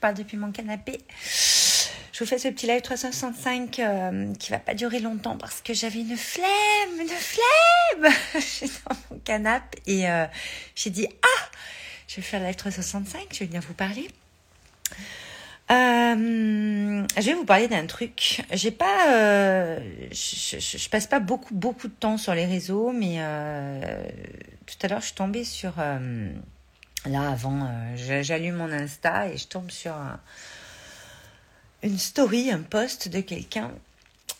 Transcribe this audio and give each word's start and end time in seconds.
parle 0.00 0.14
depuis 0.14 0.36
mon 0.36 0.50
canapé. 0.50 0.98
Je 2.12 2.24
vous 2.24 2.28
fais 2.28 2.38
ce 2.38 2.48
petit 2.48 2.66
live 2.66 2.82
365 2.82 3.78
euh, 3.78 4.34
qui 4.34 4.50
va 4.50 4.58
pas 4.58 4.74
durer 4.74 5.00
longtemps 5.00 5.36
parce 5.36 5.60
que 5.60 5.72
j'avais 5.72 6.00
une 6.00 6.16
flemme, 6.16 7.00
une 7.00 7.08
flemme 7.08 8.12
J'étais 8.34 8.72
dans 8.88 8.96
mon 9.10 9.18
canapé 9.20 9.78
et 9.86 10.10
euh, 10.10 10.26
j'ai 10.74 10.90
dit 10.90 11.06
Ah 11.22 11.48
Je 12.08 12.16
vais 12.16 12.22
faire 12.22 12.42
live 12.42 12.56
365, 12.56 13.28
je 13.32 13.38
vais 13.38 13.46
venir 13.46 13.62
vous 13.62 13.74
parler. 13.74 14.08
Euh, 15.70 17.06
je 17.16 17.22
vais 17.22 17.34
vous 17.34 17.44
parler 17.44 17.68
d'un 17.68 17.86
truc. 17.86 18.42
J'ai 18.52 18.72
pas, 18.72 19.14
euh, 19.14 19.78
je, 20.10 20.58
je, 20.58 20.78
je, 20.78 20.88
passe 20.88 21.06
pas 21.06 21.20
beaucoup 21.20 21.54
beaucoup 21.54 21.86
de 21.86 21.92
temps 21.92 22.18
sur 22.18 22.34
les 22.34 22.44
réseaux, 22.44 22.90
mais 22.90 23.16
tout 24.66 24.76
à 24.82 24.88
l'heure 24.88 25.00
je 25.00 25.06
suis 25.06 25.14
tombée 25.14 25.44
sur 25.44 25.74
là 27.06 27.30
avant, 27.30 27.66
euh, 27.66 28.22
j'allume 28.22 28.56
mon 28.56 28.70
Insta 28.70 29.28
et 29.28 29.36
je 29.36 29.46
tombe 29.46 29.70
sur 29.70 29.92
un, 29.92 30.20
une 31.82 31.98
story, 31.98 32.50
un 32.50 32.62
post 32.62 33.08
de 33.08 33.20
quelqu'un, 33.20 33.72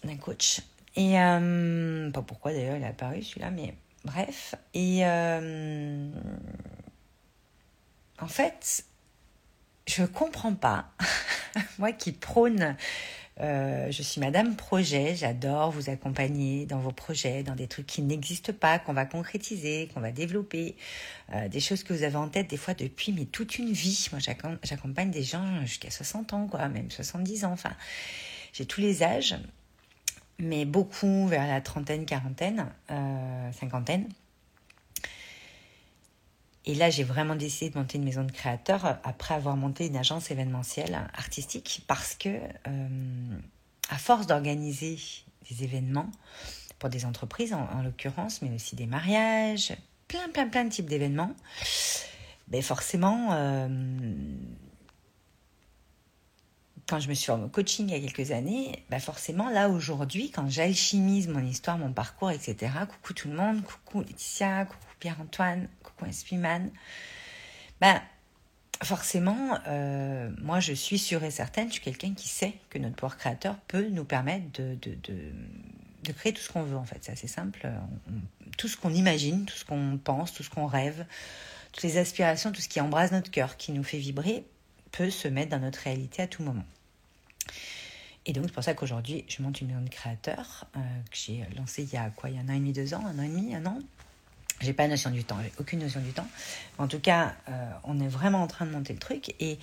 d'un 0.05 0.17
coach. 0.17 0.61
Et 0.97 1.21
euh, 1.21 2.11
pas 2.11 2.23
pourquoi 2.23 2.53
d'ailleurs 2.53 2.77
il 2.77 2.83
est 2.83 2.87
apparu 2.87 3.23
celui-là, 3.23 3.51
mais 3.51 3.75
bref. 4.05 4.55
Et 4.75 5.05
en 8.21 8.29
fait, 8.29 8.85
je 9.87 10.05
comprends 10.05 10.55
pas. 10.55 10.91
Moi 11.79 11.93
qui 11.93 12.13
prône, 12.13 12.77
euh, 13.41 13.91
je 13.91 14.03
suis 14.03 14.21
Madame 14.21 14.55
Projet, 14.55 15.15
j'adore 15.17 15.71
vous 15.71 15.89
accompagner 15.89 16.67
dans 16.67 16.79
vos 16.79 16.93
projets, 16.93 17.43
dans 17.43 17.55
des 17.55 17.67
trucs 17.69 17.87
qui 17.87 18.03
n'existent 18.03 18.53
pas, 18.53 18.79
qu'on 18.79 18.93
va 18.93 19.07
concrétiser, 19.07 19.89
qu'on 19.95 20.01
va 20.01 20.13
développer, 20.13 20.77
euh, 21.33 21.49
des 21.49 21.61
choses 21.61 21.83
que 21.83 21.95
vous 21.95 22.03
avez 22.03 22.17
en 22.17 22.29
tête 22.29 22.51
des 22.51 22.59
fois 22.59 22.75
depuis 22.75 23.13
mais 23.13 23.25
toute 23.25 23.59
une 23.59 23.73
vie. 23.73 24.09
Moi 24.13 24.21
j'accompagne 24.63 25.11
des 25.11 25.23
gens 25.23 25.65
jusqu'à 25.65 25.91
60 25.91 26.35
ans, 26.35 26.47
quoi, 26.49 26.69
même 26.69 26.91
70 26.91 27.45
ans. 27.47 27.53
Enfin, 27.53 27.73
j'ai 28.53 28.67
tous 28.67 28.83
les 28.83 29.03
âges, 29.03 29.37
mais 30.39 30.67
beaucoup 30.67 31.27
vers 31.27 31.47
la 31.47 31.63
trentaine, 31.63 32.05
quarantaine, 32.05 32.67
euh, 32.91 33.53
cinquantaine. 33.53 34.07
Et 36.71 36.75
là, 36.77 36.89
j'ai 36.89 37.03
vraiment 37.03 37.35
décidé 37.35 37.71
de 37.71 37.79
monter 37.79 37.99
une 37.99 38.05
maison 38.05 38.23
de 38.23 38.31
créateurs 38.31 39.01
après 39.03 39.35
avoir 39.35 39.57
monté 39.57 39.89
une 39.89 39.97
agence 39.97 40.31
événementielle 40.31 40.95
artistique 41.15 41.83
parce 41.89 42.15
que, 42.15 42.29
euh, 42.29 43.39
à 43.89 43.99
force 43.99 44.29
d'organiser 44.29 44.97
des 45.51 45.65
événements 45.65 46.09
pour 46.79 46.89
des 46.89 47.07
entreprises 47.07 47.53
en, 47.53 47.69
en 47.73 47.83
l'occurrence, 47.83 48.41
mais 48.41 48.55
aussi 48.55 48.77
des 48.77 48.87
mariages, 48.87 49.77
plein, 50.07 50.29
plein, 50.29 50.47
plein 50.47 50.65
de 50.65 50.71
types 50.71 50.87
d'événements, 50.87 51.35
ben 52.47 52.63
forcément, 52.63 53.31
euh, 53.33 53.67
quand 56.87 57.01
je 57.01 57.09
me 57.09 57.15
suis 57.15 57.27
formée 57.27 57.47
au 57.47 57.49
coaching 57.49 57.89
il 57.89 57.97
y 58.01 58.07
a 58.07 58.09
quelques 58.09 58.31
années, 58.31 58.85
ben 58.91 59.01
forcément, 59.01 59.51
là 59.51 59.71
aujourd'hui, 59.71 60.31
quand 60.31 60.49
j'alchimise 60.49 61.27
mon 61.27 61.45
histoire, 61.45 61.79
mon 61.79 61.93
parcours, 61.93 62.31
etc., 62.31 62.73
coucou 62.89 63.13
tout 63.13 63.29
le 63.29 63.35
monde, 63.35 63.61
coucou 63.65 64.03
Laetitia, 64.03 64.67
coucou 64.67 64.90
Pierre-Antoine, 65.01 65.69
coucou 65.83 66.07
Espiman, 66.07 66.71
ben, 67.81 68.01
forcément, 68.83 69.59
euh, 69.67 70.31
moi 70.41 70.61
je 70.61 70.73
suis 70.73 70.99
sûre 70.99 71.25
et 71.25 71.31
certaine, 71.31 71.69
je 71.69 71.75
suis 71.75 71.83
quelqu'un 71.83 72.15
qui 72.15 72.29
sait 72.29 72.55
que 72.71 72.79
notre 72.79 72.97
pouvoir 72.97 73.17
créateur 73.17 73.57
peut 73.69 73.89
nous 73.89 74.05
permettre 74.05 74.51
de, 74.53 74.77
de, 74.83 74.97
de, 76.05 76.13
créer 76.13 76.33
tout 76.33 76.43
ce 76.43 76.51
qu'on 76.51 76.63
veut 76.63 76.77
en 76.77 76.85
fait. 76.85 76.99
C'est 77.01 77.13
assez 77.13 77.29
simple. 77.29 77.69
Tout 78.59 78.69
ce 78.69 78.77
qu'on 78.77 78.93
imagine, 78.93 79.45
tout 79.47 79.57
ce 79.57 79.65
qu'on 79.65 79.99
pense, 80.03 80.33
tout 80.33 80.43
ce 80.43 80.51
qu'on 80.51 80.67
rêve, 80.67 81.07
toutes 81.73 81.83
les 81.83 81.99
aspirations, 81.99 82.53
tout 82.53 82.61
ce 82.61 82.69
qui 82.69 82.81
embrase 82.81 83.13
notre 83.13 83.31
cœur, 83.31 83.57
qui 83.57 83.73
nous 83.73 83.85
fait 83.85 83.99
vibrer, 83.99 84.45
peut 84.93 85.11
se 85.11 85.29
mettre 85.29 85.51
dans 85.51 85.61
notre 85.61 85.81
réalité 85.81 86.23
à 86.23 86.27
tout 86.27 86.43
moment. 86.43 86.65
Et 88.27 88.33
donc, 88.33 88.45
c'est 88.47 88.53
pour 88.53 88.65
ça 88.65 88.75
qu'aujourd'hui, 88.75 89.25
je 89.29 89.43
monte 89.43 89.61
une 89.61 89.69
maison 89.69 89.81
de 89.81 89.89
créateurs 89.89 90.67
euh, 90.77 90.81
que 91.11 91.17
j'ai 91.17 91.45
lancée 91.57 91.85
il 91.85 91.93
y 91.93 91.97
a 91.97 92.11
quoi 92.11 92.29
Il 92.29 92.37
y 92.37 92.39
a 92.39 92.43
un 92.43 92.49
an 92.49 92.53
et 92.53 92.59
demi, 92.59 92.73
deux 92.73 92.93
ans, 92.93 93.05
un 93.07 93.19
an 93.19 93.23
et 93.23 93.29
demi, 93.29 93.55
un 93.55 93.67
an? 93.67 93.79
J'ai 94.61 94.73
pas 94.73 94.87
notion 94.87 95.11
du 95.11 95.25
temps, 95.25 95.39
j'ai 95.43 95.53
aucune 95.59 95.81
notion 95.81 96.01
du 96.01 96.11
temps. 96.11 96.27
En 96.79 96.87
tout 96.87 97.01
cas, 97.01 97.35
euh, 97.49 97.71
on 97.85 98.01
est 98.01 98.09
vraiment 98.09 98.43
en 98.43 98.47
train 98.47 98.67
de 98.67 98.71
monter 98.71 98.93
le 98.93 98.99
truc 98.99 99.35
et 99.41 99.59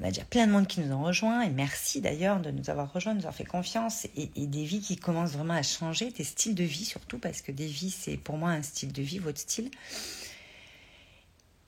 on 0.00 0.04
a 0.04 0.08
déjà 0.08 0.24
plein 0.24 0.46
de 0.46 0.52
monde 0.52 0.66
qui 0.66 0.80
nous 0.80 0.94
ont 0.94 1.02
rejoints 1.02 1.42
et 1.42 1.50
merci 1.50 2.00
d'ailleurs 2.00 2.38
de 2.38 2.50
nous 2.50 2.70
avoir 2.70 2.92
rejoints, 2.92 3.14
de 3.14 3.18
nous 3.18 3.24
avoir 3.24 3.34
fait 3.34 3.44
confiance 3.44 4.06
et, 4.16 4.46
des 4.46 4.64
vies 4.64 4.80
qui 4.80 4.96
commencent 4.96 5.32
vraiment 5.32 5.54
à 5.54 5.62
changer, 5.62 6.10
des 6.10 6.24
styles 6.24 6.54
de 6.54 6.64
vie 6.64 6.84
surtout 6.84 7.18
parce 7.18 7.42
que 7.42 7.50
des 7.50 7.66
vies 7.66 7.90
c'est 7.90 8.16
pour 8.16 8.36
moi 8.36 8.50
un 8.50 8.62
style 8.62 8.92
de 8.92 9.02
vie, 9.02 9.18
votre 9.18 9.40
style. 9.40 9.70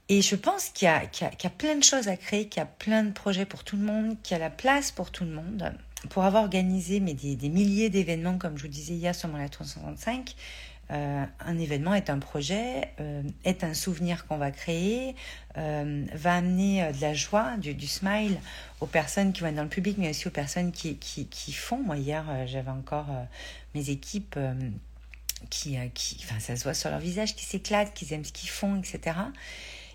Et 0.08 0.22
je 0.22 0.34
pense 0.34 0.70
qu'il 0.70 0.88
y, 0.88 1.08
qu 1.10 1.24
y, 1.24 1.44
y, 1.44 1.46
a 1.46 1.50
plein 1.50 1.76
de 1.76 1.84
choses 1.84 2.08
à 2.08 2.16
créer, 2.16 2.48
qu'il 2.48 2.60
y 2.60 2.62
a 2.62 2.66
plein 2.66 3.04
de 3.04 3.12
projets 3.12 3.46
pour 3.46 3.62
tout 3.62 3.76
le 3.76 3.84
monde, 3.84 4.16
qu'il 4.22 4.36
y 4.36 4.40
a 4.40 4.40
la 4.40 4.50
place 4.50 4.90
pour 4.90 5.12
tout 5.12 5.24
le 5.24 5.30
monde. 5.30 5.72
Pour 6.08 6.24
avoir 6.24 6.42
organisé 6.42 6.98
mais 6.98 7.14
des, 7.14 7.36
des 7.36 7.48
milliers 7.48 7.90
d'événements, 7.90 8.38
comme 8.38 8.56
je 8.56 8.62
vous 8.62 8.68
disais 8.68 8.94
hier 8.94 9.14
sur 9.14 9.28
mon 9.28 9.36
lettre 9.36 9.58
365, 9.58 10.34
euh, 10.90 11.24
un 11.40 11.58
événement 11.58 11.94
est 11.94 12.10
un 12.10 12.18
projet, 12.18 12.88
euh, 13.00 13.22
est 13.44 13.62
un 13.62 13.74
souvenir 13.74 14.26
qu'on 14.26 14.38
va 14.38 14.50
créer, 14.50 15.14
euh, 15.56 16.04
va 16.14 16.34
amener 16.34 16.92
de 16.92 17.00
la 17.00 17.14
joie, 17.14 17.56
du, 17.58 17.86
smile 17.86 18.38
aux 18.80 18.86
personnes 18.86 19.32
qui 19.32 19.42
vont 19.42 19.48
être 19.48 19.54
dans 19.54 19.62
le 19.62 19.68
public, 19.68 19.96
mais 19.98 20.10
aussi 20.10 20.26
aux 20.26 20.32
personnes 20.32 20.72
qui, 20.72 20.96
qui, 20.96 21.52
font. 21.52 21.78
Moi, 21.78 21.96
hier, 21.96 22.24
j'avais 22.46 22.70
encore 22.70 23.08
mes 23.74 23.90
équipes 23.90 24.38
qui, 25.48 25.76
qui, 25.94 26.20
enfin, 26.24 26.40
ça 26.40 26.56
se 26.56 26.64
voit 26.64 26.74
sur 26.74 26.90
leur 26.90 26.98
visage, 26.98 27.36
qui 27.36 27.44
s'éclatent, 27.44 27.94
qui 27.94 28.12
aiment 28.12 28.24
ce 28.24 28.32
qu'ils 28.32 28.50
font, 28.50 28.76
etc. 28.76 29.16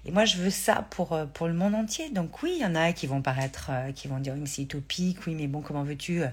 Et 0.07 0.11
moi, 0.11 0.25
je 0.25 0.38
veux 0.38 0.51
ça 0.51 0.85
pour, 0.91 1.13
euh, 1.13 1.25
pour 1.25 1.47
le 1.47 1.53
monde 1.53 1.73
entier. 1.73 2.09
Donc 2.11 2.43
oui, 2.43 2.53
il 2.57 2.61
y 2.61 2.66
en 2.66 2.75
a 2.75 2.93
qui 2.93 3.07
vont 3.07 3.23
paraître, 3.23 3.69
euh, 3.71 3.91
qui 3.91 4.07
vont 4.07 4.19
dire, 4.19 4.33
oui, 4.33 4.41
mais 4.41 4.47
c'est 4.47 4.61
utopique, 4.61 5.25
oui, 5.25 5.33
mais 5.33 5.47
bon, 5.47 5.61
comment 5.61 5.83
veux-tu 5.83 6.21
euh, 6.21 6.27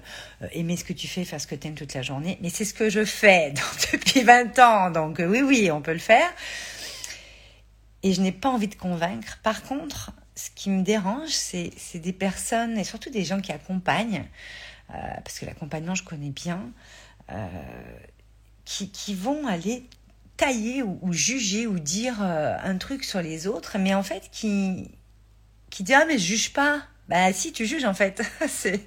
aimer 0.51 0.77
ce 0.77 0.83
que 0.83 0.93
tu 0.93 1.07
fais, 1.07 1.25
faire 1.25 1.41
ce 1.41 1.47
que 1.47 1.55
tu 1.55 1.67
aimes 1.67 1.73
toute 1.73 1.95
la 1.95 2.03
journée? 2.03 2.37
Mais 2.41 2.49
c'est 2.49 2.65
ce 2.65 2.73
que 2.75 2.91
je 2.91 3.03
fais 3.03 3.51
depuis 3.91 4.21
20 4.21 4.59
ans. 4.59 4.91
Donc 4.91 5.19
oui, 5.19 5.41
oui, 5.41 5.71
on 5.71 5.81
peut 5.81 5.93
le 5.93 5.99
faire. 5.99 6.29
Et 8.03 8.13
je 8.13 8.21
n'ai 8.21 8.31
pas 8.31 8.49
envie 8.49 8.67
de 8.67 8.75
convaincre. 8.75 9.39
Par 9.41 9.63
contre, 9.63 10.11
ce 10.35 10.51
qui 10.53 10.69
me 10.69 10.83
dérange, 10.83 11.29
c'est 11.29 11.99
des 11.99 12.13
personnes, 12.13 12.77
et 12.77 12.83
surtout 12.83 13.09
des 13.09 13.23
gens 13.23 13.39
qui 13.39 13.51
accompagnent, 13.51 14.25
parce 14.89 15.39
que 15.39 15.45
l'accompagnement, 15.45 15.95
je 15.95 16.03
connais 16.03 16.31
bien, 16.31 16.69
qui, 18.65 18.89
qui 18.89 19.15
vont 19.15 19.47
aller 19.47 19.85
ou, 20.83 20.99
ou, 21.01 21.13
juger 21.13 21.67
ou 21.67 21.79
dire 21.79 22.21
euh, 22.21 22.55
un 22.63 22.77
truc 22.77 23.03
sur 23.03 23.21
les 23.21 23.47
autres, 23.47 23.77
mais 23.79 23.93
en 23.93 24.03
fait 24.03 24.29
qui, 24.31 24.91
qui 25.69 25.83
dit 25.83 25.93
Ah, 25.93 26.05
mais 26.05 26.17
je 26.17 26.25
juge 26.25 26.53
pas. 26.53 26.83
Bah 27.09 27.33
si, 27.33 27.51
tu 27.51 27.65
juges 27.65 27.83
en 27.83 27.93
fait. 27.93 28.21
c'est, 28.47 28.85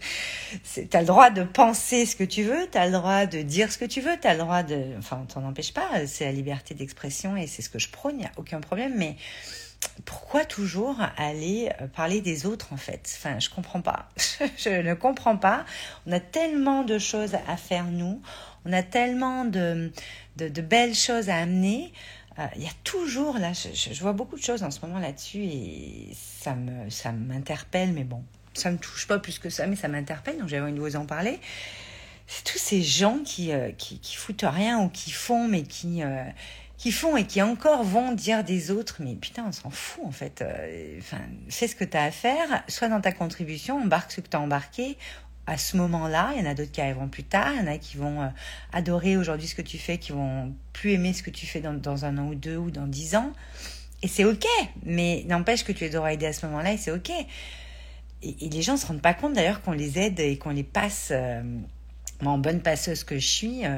t'as 0.88 1.00
le 1.00 1.06
droit 1.06 1.30
de 1.30 1.42
penser 1.42 2.06
ce 2.06 2.16
que 2.16 2.24
tu 2.24 2.42
veux, 2.42 2.66
t'as 2.70 2.86
le 2.86 2.92
droit 2.92 3.26
de 3.26 3.42
dire 3.42 3.70
ce 3.70 3.78
que 3.78 3.84
tu 3.84 4.00
veux, 4.00 4.16
t'as 4.20 4.32
le 4.32 4.40
droit 4.40 4.62
de... 4.62 4.96
Enfin, 4.98 5.26
t'en 5.28 5.44
empêche 5.44 5.74
pas, 5.74 6.06
c'est 6.06 6.24
la 6.24 6.32
liberté 6.32 6.74
d'expression 6.74 7.36
et 7.36 7.46
c'est 7.46 7.62
ce 7.62 7.68
que 7.68 7.78
je 7.78 7.88
prône, 7.90 8.14
il 8.16 8.20
n'y 8.20 8.24
a 8.24 8.32
aucun 8.38 8.60
problème, 8.60 8.94
mais 8.96 9.16
pourquoi 10.06 10.44
toujours 10.46 10.96
aller 11.18 11.70
parler 11.94 12.22
des 12.22 12.46
autres 12.46 12.72
en 12.72 12.78
fait? 12.78 13.12
Enfin, 13.18 13.38
je 13.38 13.50
comprends 13.50 13.82
pas. 13.82 14.08
je 14.56 14.82
ne 14.82 14.94
comprends 14.94 15.36
pas. 15.36 15.64
On 16.06 16.12
a 16.12 16.20
tellement 16.20 16.84
de 16.84 16.98
choses 16.98 17.34
à 17.46 17.56
faire 17.56 17.84
nous. 17.84 18.22
On 18.64 18.72
a 18.72 18.82
tellement 18.82 19.44
de, 19.44 19.92
de 20.36 20.60
belles 20.60 20.94
choses 20.94 21.28
à 21.28 21.36
amener. 21.36 21.92
Euh, 22.38 22.46
il 22.56 22.62
y 22.62 22.66
a 22.66 22.72
toujours 22.84 23.38
là, 23.38 23.52
je, 23.52 24.00
vois 24.00 24.12
beaucoup 24.12 24.36
de 24.36 24.42
choses 24.42 24.62
en 24.62 24.70
ce 24.70 24.80
moment 24.84 24.98
là-dessus 24.98 25.42
et 25.44 26.10
ça 26.14 26.54
me 26.54 26.90
ça 26.90 27.12
m'interpelle, 27.12 27.92
mais 27.92 28.04
bon, 28.04 28.22
ça 28.52 28.70
me 28.70 28.76
touche 28.76 29.06
pas 29.06 29.18
plus 29.18 29.38
que 29.38 29.48
ça, 29.48 29.66
mais 29.66 29.76
ça 29.76 29.88
m'interpelle, 29.88 30.38
donc 30.38 30.48
j'avais 30.48 30.62
envie 30.62 30.74
de 30.74 30.80
vous 30.80 30.96
en 30.96 31.06
parler. 31.06 31.40
C'est 32.26 32.44
tous 32.44 32.58
ces 32.58 32.82
gens 32.82 33.20
qui, 33.24 33.52
euh, 33.52 33.70
qui 33.72 34.16
foutent 34.16 34.44
rien 34.46 34.80
ou 34.80 34.88
qui 34.88 35.12
font, 35.12 35.48
mais 35.48 35.62
qui 35.62 36.02
euh, 36.02 36.24
qui 36.76 36.92
font 36.92 37.16
et 37.16 37.24
qui 37.24 37.40
encore 37.40 37.84
vont 37.84 38.12
dire 38.12 38.44
des 38.44 38.70
autres, 38.70 38.96
mais 38.98 39.14
putain, 39.14 39.46
on 39.48 39.52
s'en 39.52 39.70
fout 39.70 40.04
en 40.04 40.10
fait. 40.10 40.44
Enfin, 40.98 41.22
fais 41.48 41.68
ce 41.68 41.74
que 41.74 41.84
tu 41.84 41.96
as 41.96 42.02
à 42.02 42.10
faire, 42.10 42.64
soit 42.68 42.88
dans 42.88 43.00
ta 43.00 43.12
contribution, 43.12 43.80
embarque 43.80 44.12
ce 44.12 44.20
que 44.20 44.28
tu 44.28 44.36
as 44.36 44.40
embarqué, 44.40 44.98
à 45.46 45.58
ce 45.58 45.76
moment-là. 45.76 46.32
Il 46.34 46.42
y 46.42 46.46
en 46.46 46.50
a 46.50 46.54
d'autres 46.54 46.72
qui 46.72 46.80
arriveront 46.80 47.08
plus 47.08 47.24
tard. 47.24 47.52
Il 47.54 47.60
y 47.60 47.68
en 47.68 47.72
a 47.72 47.78
qui 47.78 47.96
vont 47.96 48.22
euh, 48.22 48.28
adorer 48.72 49.16
aujourd'hui 49.16 49.46
ce 49.46 49.54
que 49.54 49.62
tu 49.62 49.78
fais, 49.78 49.98
qui 49.98 50.12
vont 50.12 50.52
plus 50.72 50.92
aimer 50.92 51.12
ce 51.12 51.22
que 51.22 51.30
tu 51.30 51.46
fais 51.46 51.60
dans, 51.60 52.04
un 52.04 52.18
an 52.18 52.28
ou 52.28 52.34
deux 52.34 52.56
ou 52.56 52.70
dans 52.70 52.86
dix 52.86 53.16
ans. 53.16 53.32
Et 54.02 54.08
c'est 54.08 54.24
ok, 54.24 54.44
mais 54.84 55.24
n'empêche 55.26 55.64
que 55.64 55.72
tu 55.72 55.84
les 55.84 55.96
auras 55.96 56.12
aidés 56.12 56.26
à 56.26 56.32
ce 56.32 56.44
moment-là 56.46 56.72
et 56.72 56.76
c'est 56.76 56.90
ok. 56.90 57.10
Et, 58.22 58.48
les 58.48 58.62
gens 58.62 58.76
se 58.76 58.86
rendent 58.86 59.00
pas 59.00 59.14
compte 59.14 59.32
d'ailleurs 59.32 59.62
qu'on 59.62 59.72
les 59.72 59.98
aide 59.98 60.20
et 60.20 60.36
qu'on 60.36 60.50
les 60.50 60.64
passe. 60.64 61.08
Euh, 61.10 61.42
moi, 62.20 62.32
en 62.32 62.38
bonne 62.38 62.60
passeuse 62.60 63.04
que 63.04 63.18
je 63.18 63.26
suis, 63.26 63.66
euh, 63.66 63.76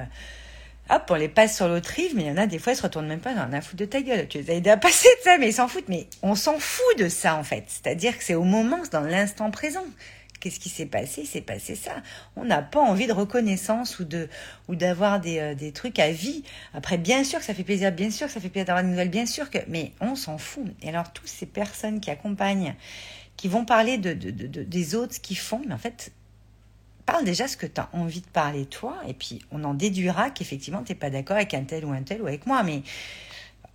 hop, 0.90 1.02
on 1.10 1.14
les 1.14 1.28
passe 1.28 1.56
sur 1.56 1.68
l'autre 1.68 1.90
rive, 1.90 2.12
mais 2.14 2.22
il 2.22 2.28
y 2.28 2.30
en 2.30 2.36
a 2.36 2.46
des 2.46 2.58
fois, 2.58 2.72
ils 2.72 2.76
se 2.76 2.82
retournent 2.82 3.08
même 3.08 3.20
pas 3.20 3.34
dans 3.34 3.46
la 3.46 3.60
fout 3.60 3.76
de 3.76 3.84
ta 3.84 4.00
gueule. 4.00 4.28
Tu 4.28 4.38
les 4.38 4.50
as 4.50 4.54
aidés 4.54 4.70
à 4.70 4.76
passer 4.76 5.08
de 5.18 5.24
ça, 5.24 5.38
mais 5.38 5.48
ils 5.48 5.54
s'en 5.54 5.68
foutent. 5.68 5.88
Mais 5.88 6.06
on 6.22 6.34
s'en 6.34 6.58
fout 6.58 6.98
de 6.98 7.08
ça 7.08 7.36
en 7.36 7.44
fait. 7.44 7.64
C'est-à-dire 7.68 8.16
que 8.16 8.24
c'est 8.24 8.34
au 8.34 8.44
moment, 8.44 8.80
dans 8.92 9.00
l'instant 9.00 9.50
présent. 9.50 9.84
Qu'est-ce 10.40 10.60
qui 10.60 10.68
s'est 10.68 10.86
passé? 10.86 11.24
C'est 11.24 11.40
passé 11.40 11.74
ça. 11.74 12.02
On 12.36 12.44
n'a 12.44 12.62
pas 12.62 12.80
envie 12.80 13.06
de 13.06 13.12
reconnaissance 13.12 13.98
ou 13.98 14.04
de 14.04 14.28
ou 14.68 14.76
d'avoir 14.76 15.20
des, 15.20 15.38
euh, 15.38 15.54
des 15.54 15.72
trucs 15.72 15.98
à 15.98 16.10
vie. 16.12 16.44
Après, 16.74 16.98
bien 16.98 17.24
sûr 17.24 17.40
que 17.40 17.44
ça 17.44 17.54
fait 17.54 17.64
plaisir, 17.64 17.90
bien 17.92 18.10
sûr 18.10 18.28
que 18.28 18.32
ça 18.32 18.40
fait 18.40 18.48
plaisir 18.48 18.66
d'avoir 18.66 18.84
des 18.84 18.90
nouvelles, 18.90 19.10
bien 19.10 19.26
sûr 19.26 19.50
que, 19.50 19.58
mais 19.68 19.92
on 20.00 20.14
s'en 20.14 20.38
fout. 20.38 20.66
Et 20.82 20.88
alors, 20.88 21.12
toutes 21.12 21.28
ces 21.28 21.46
personnes 21.46 22.00
qui 22.00 22.10
accompagnent, 22.10 22.74
qui 23.36 23.48
vont 23.48 23.64
parler 23.64 23.98
de, 23.98 24.12
des 24.12 24.94
autres, 24.94 25.14
ce 25.14 25.20
qu'ils 25.20 25.38
font, 25.38 25.62
mais 25.66 25.74
en 25.74 25.78
fait, 25.78 26.12
parle 27.06 27.24
déjà 27.24 27.48
ce 27.48 27.56
que 27.56 27.66
tu 27.66 27.80
as 27.80 27.88
envie 27.92 28.20
de 28.20 28.26
parler 28.26 28.66
toi, 28.66 28.98
et 29.08 29.14
puis 29.14 29.40
on 29.50 29.64
en 29.64 29.74
déduira 29.74 30.30
qu'effectivement, 30.30 30.82
tu 30.82 30.92
n'es 30.92 30.98
pas 30.98 31.08
d'accord 31.08 31.36
avec 31.36 31.54
un 31.54 31.64
tel 31.64 31.84
ou 31.84 31.92
un 31.92 32.02
tel 32.02 32.20
ou 32.20 32.26
avec 32.26 32.46
moi, 32.46 32.62
mais 32.62 32.82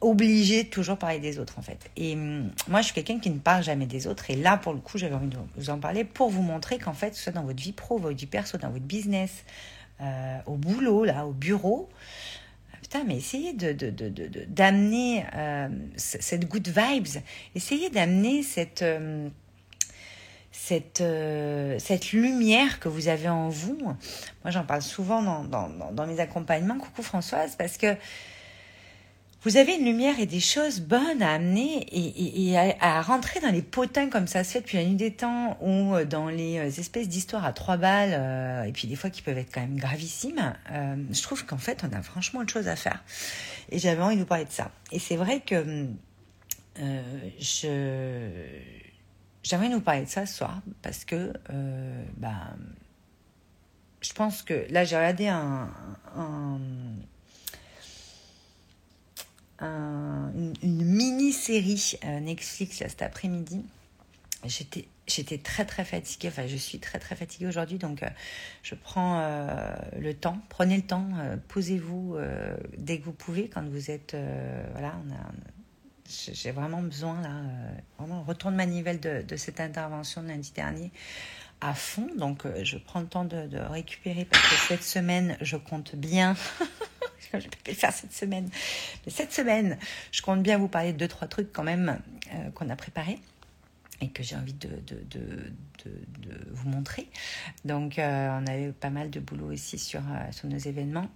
obligé 0.02 0.64
de 0.64 0.70
toujours 0.70 0.98
parler 0.98 1.20
des 1.20 1.40
autres 1.40 1.60
en 1.60 1.62
fait. 1.62 1.90
Et 1.96 2.14
hum, 2.14 2.52
moi, 2.68 2.82
je 2.82 2.86
suis 2.86 2.94
quelqu'un 2.94 3.20
qui 3.20 3.30
ne 3.30 3.40
parle 3.40 3.64
jamais 3.64 3.86
des 3.86 4.08
autres, 4.08 4.30
et 4.30 4.36
là, 4.36 4.58
pour 4.58 4.74
le 4.74 4.80
coup, 4.80 4.98
j'avais 4.98 5.16
envie 5.16 5.28
de 5.28 5.38
vous 5.56 5.70
en 5.70 5.80
parler 5.80 6.04
pour 6.04 6.30
vous 6.30 6.42
montrer 6.42 6.78
qu'en 6.78 6.94
fait, 6.94 7.16
soit 7.16 7.32
dans 7.32 7.44
votre 7.44 7.62
vie 7.62 7.72
pro, 7.72 7.98
votre 7.98 8.18
vie 8.18 8.26
perso, 8.26 8.58
dans 8.58 8.70
votre 8.70 8.86
business, 8.86 9.44
euh, 10.02 10.38
au 10.46 10.56
boulot, 10.56 11.06
là, 11.06 11.26
au 11.26 11.32
bureau, 11.32 11.90
putain, 12.82 13.04
mais 13.06 13.18
essayez 13.18 13.54
de, 13.54 13.72
d'amener 14.48 15.26
euh, 15.36 15.70
cette 15.96 16.48
good 16.48 16.68
vibes, 16.68 17.22
essayez 17.56 17.90
d'amener 17.90 18.44
cette, 18.44 18.82
euh, 18.82 19.30
cette, 20.52 21.02
euh, 21.02 21.78
cette 21.80 22.12
lumière 22.12 22.80
que 22.80 22.90
vous 22.90 23.08
avez 23.08 23.30
en 23.30 23.50
vous. 23.50 23.78
Moi, 23.80 23.96
j'en 24.48 24.64
parle 24.64 24.82
souvent 24.82 25.22
dans, 25.22 25.44
dans, 25.44 25.92
dans 25.92 26.08
mes 26.08 26.20
accompagnements. 26.20 26.78
Coucou 26.78 27.02
Françoise, 27.02 27.56
parce 27.58 27.78
que 27.78 27.96
vous 29.44 29.58
avez 29.58 29.76
une 29.76 29.84
lumière 29.84 30.20
et 30.20 30.26
des 30.26 30.40
choses 30.40 30.80
bonnes 30.80 31.22
à 31.22 31.34
amener 31.34 31.86
et, 31.92 32.58
à, 32.58 33.02
rentrer 33.02 33.42
dans 33.42 33.52
les 33.52 33.62
potins 33.62 34.10
comme 34.10 34.28
ça 34.28 34.44
se 34.44 34.54
fait 34.54 34.62
depuis 34.62 34.78
la 34.78 34.86
nuit 34.86 34.96
des 34.96 35.12
temps 35.12 35.58
ou 35.62 35.96
euh, 35.96 36.06
dans 36.06 36.30
les 36.30 36.60
euh, 36.60 36.66
espèces 36.66 37.10
d'histoires 37.10 37.44
à 37.44 37.52
trois 37.52 37.76
balles 37.76 38.14
euh, 38.14 38.64
et 38.64 38.72
puis 38.72 38.88
des 38.88 38.96
fois 38.96 39.10
qui 39.10 39.22
peuvent 39.22 39.38
être 39.38 39.54
quand 39.54 39.62
même 39.62 39.78
gravissimes. 39.78 40.54
je 41.12 41.22
trouve 41.22 41.46
qu'en 41.46 41.58
fait, 41.58 41.84
on 41.84 41.94
a 41.94 42.02
franchement 42.02 42.40
autre 42.42 42.54
chose 42.54 42.68
à 42.70 42.76
faire. 42.76 43.04
Et 43.70 43.80
j'avais 43.80 44.02
envie 44.02 44.16
de 44.16 44.22
vous 44.22 44.28
parler 44.28 44.46
de 44.46 44.52
ça. 44.52 44.72
Et 44.92 45.00
c'est 45.00 45.18
vrai 45.18 45.42
que 45.42 45.88
je 47.40 48.30
j'aimerais 49.44 49.70
nous 49.70 49.82
parler 49.82 50.06
de 50.06 50.10
ça 50.10 50.26
ce 50.26 50.38
soir 50.38 50.62
parce 50.82 51.04
que 51.04 51.34
bah, 52.18 52.56
je 54.02 54.14
pense 54.14 54.42
que 54.42 54.66
là 54.70 54.86
j'ai 54.86 54.96
regardé 54.96 55.28
un 55.28 55.70
une, 59.64 60.54
mini-série 60.64 61.98
euh, 62.06 62.20
Netflix 62.20 62.78
cet 62.78 63.02
après-midi. 63.02 63.64
J'étais 64.46 64.88
j'étais 65.06 65.38
très 65.38 65.66
très 65.66 65.84
fatiguée, 65.84 66.30
enfin 66.30 66.48
je 66.48 66.56
suis 66.56 66.80
très 66.80 66.98
très 66.98 67.16
fatiguée 67.16 67.48
aujourd'hui, 67.48 67.78
donc 67.78 68.04
euh, 68.04 68.10
je 68.62 68.76
prends 68.76 69.20
euh, 69.22 69.76
le 70.00 70.14
temps, 70.14 70.38
prenez 70.50 70.78
le 70.78 70.84
temps, 70.84 71.08
posez-vous 71.50 72.18
dès 72.78 73.00
que 73.00 73.06
vous 73.06 73.14
pouvez, 73.14 73.50
quand 73.50 73.68
vous 73.68 73.92
êtes, 73.92 74.16
voilà, 74.72 74.96
j'ai 76.08 76.52
vraiment 76.52 76.82
besoin 76.82 77.22
là, 77.22 77.42
vraiment 77.98 78.24
retour 78.24 78.52
de 78.52 78.56
manivelle 78.56 79.00
de, 79.00 79.22
de 79.22 79.36
cette 79.36 79.60
intervention 79.60 80.24
de 80.24 80.28
lundi 80.28 80.52
dernier 80.54 80.92
à 81.70 81.74
fond, 81.74 82.08
donc 82.18 82.46
je 82.64 82.78
prends 82.78 83.00
le 83.00 83.08
temps 83.08 83.26
de, 83.26 83.58
récupérer 83.58 84.26
parce 84.26 84.44
que 84.44 84.68
cette 84.68 84.84
semaine 84.84 85.38
je 85.42 85.58
compte 85.58 85.96
bien 85.96 86.36
je 87.40 87.48
peux 87.48 87.58
pas 87.64 87.74
faire 87.74 87.94
cette 87.94 88.14
semaine. 88.14 88.50
Mais 89.06 89.12
cette 89.12 89.34
semaine, 89.34 89.78
je 90.12 90.22
compte 90.22 90.44
bien 90.44 90.58
vous 90.58 90.68
parler 90.68 90.94
de 90.94 90.98
deux, 90.98 91.08
trois 91.08 91.28
trucs 91.28 91.52
quand 91.52 91.64
même 91.64 92.00
euh, 92.34 92.52
qu'on 92.52 92.70
a 92.70 92.76
préparés 92.76 93.20
et 94.02 94.10
que 94.10 94.24
j'ai 94.24 94.36
envie 94.36 94.54
de, 94.54 94.70
vous 96.52 96.70
montrer. 96.70 97.10
Donc, 97.66 98.00
euh, 98.00 98.40
on 98.40 98.48
avait 98.48 98.72
pas 98.72 98.90
mal 98.90 99.10
de 99.10 99.20
boulot 99.20 99.52
ici 99.52 99.78
sur, 99.78 100.02
euh, 100.02 100.32
sur 100.32 100.48
nos 100.48 100.58
événements. 100.58 101.10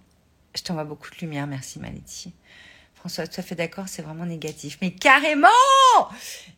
Je 0.54 0.62
t'envoie 0.62 0.84
beaucoup 0.84 1.10
de 1.10 1.16
lumière, 1.20 1.46
merci 1.46 1.78
Maletti. 1.78 2.32
François, 2.98 3.26
tout 3.26 3.40
à 3.40 3.42
fait 3.42 3.54
d'accord, 3.54 3.88
c'est 3.88 4.02
vraiment 4.02 4.26
négatif. 4.26 4.78
Mais 4.82 4.90
carrément 4.90 5.48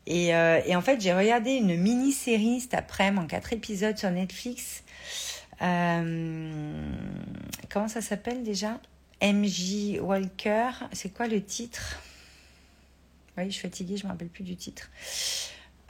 et, 0.07 0.29
et 0.29 0.77
en 0.77 0.83
fait, 0.83 1.01
j'ai 1.01 1.13
regardé 1.13 1.53
une 1.53 1.77
mini-série 1.77 2.61
cet 2.61 2.75
après-midi 2.75 3.25
en 3.25 3.27
quatre 3.27 3.53
épisodes 3.53 3.97
sur 3.97 4.11
Netflix. 4.11 4.83
comment 5.59 6.89
ça 7.89 8.01
s'appelle 8.01 8.43
déjà? 8.43 8.81
MJ 9.23 9.99
Walker. 10.01 10.71
C'est 10.93 11.13
quoi 11.13 11.29
le 11.29 11.43
titre? 11.43 12.01
Oui, 13.37 13.45
je 13.47 13.51
suis 13.51 13.63
fatiguée, 13.63 13.97
je 13.97 14.03
ne 14.03 14.09
me 14.09 14.13
rappelle 14.13 14.29
plus 14.29 14.45
du 14.45 14.57
titre. 14.57 14.91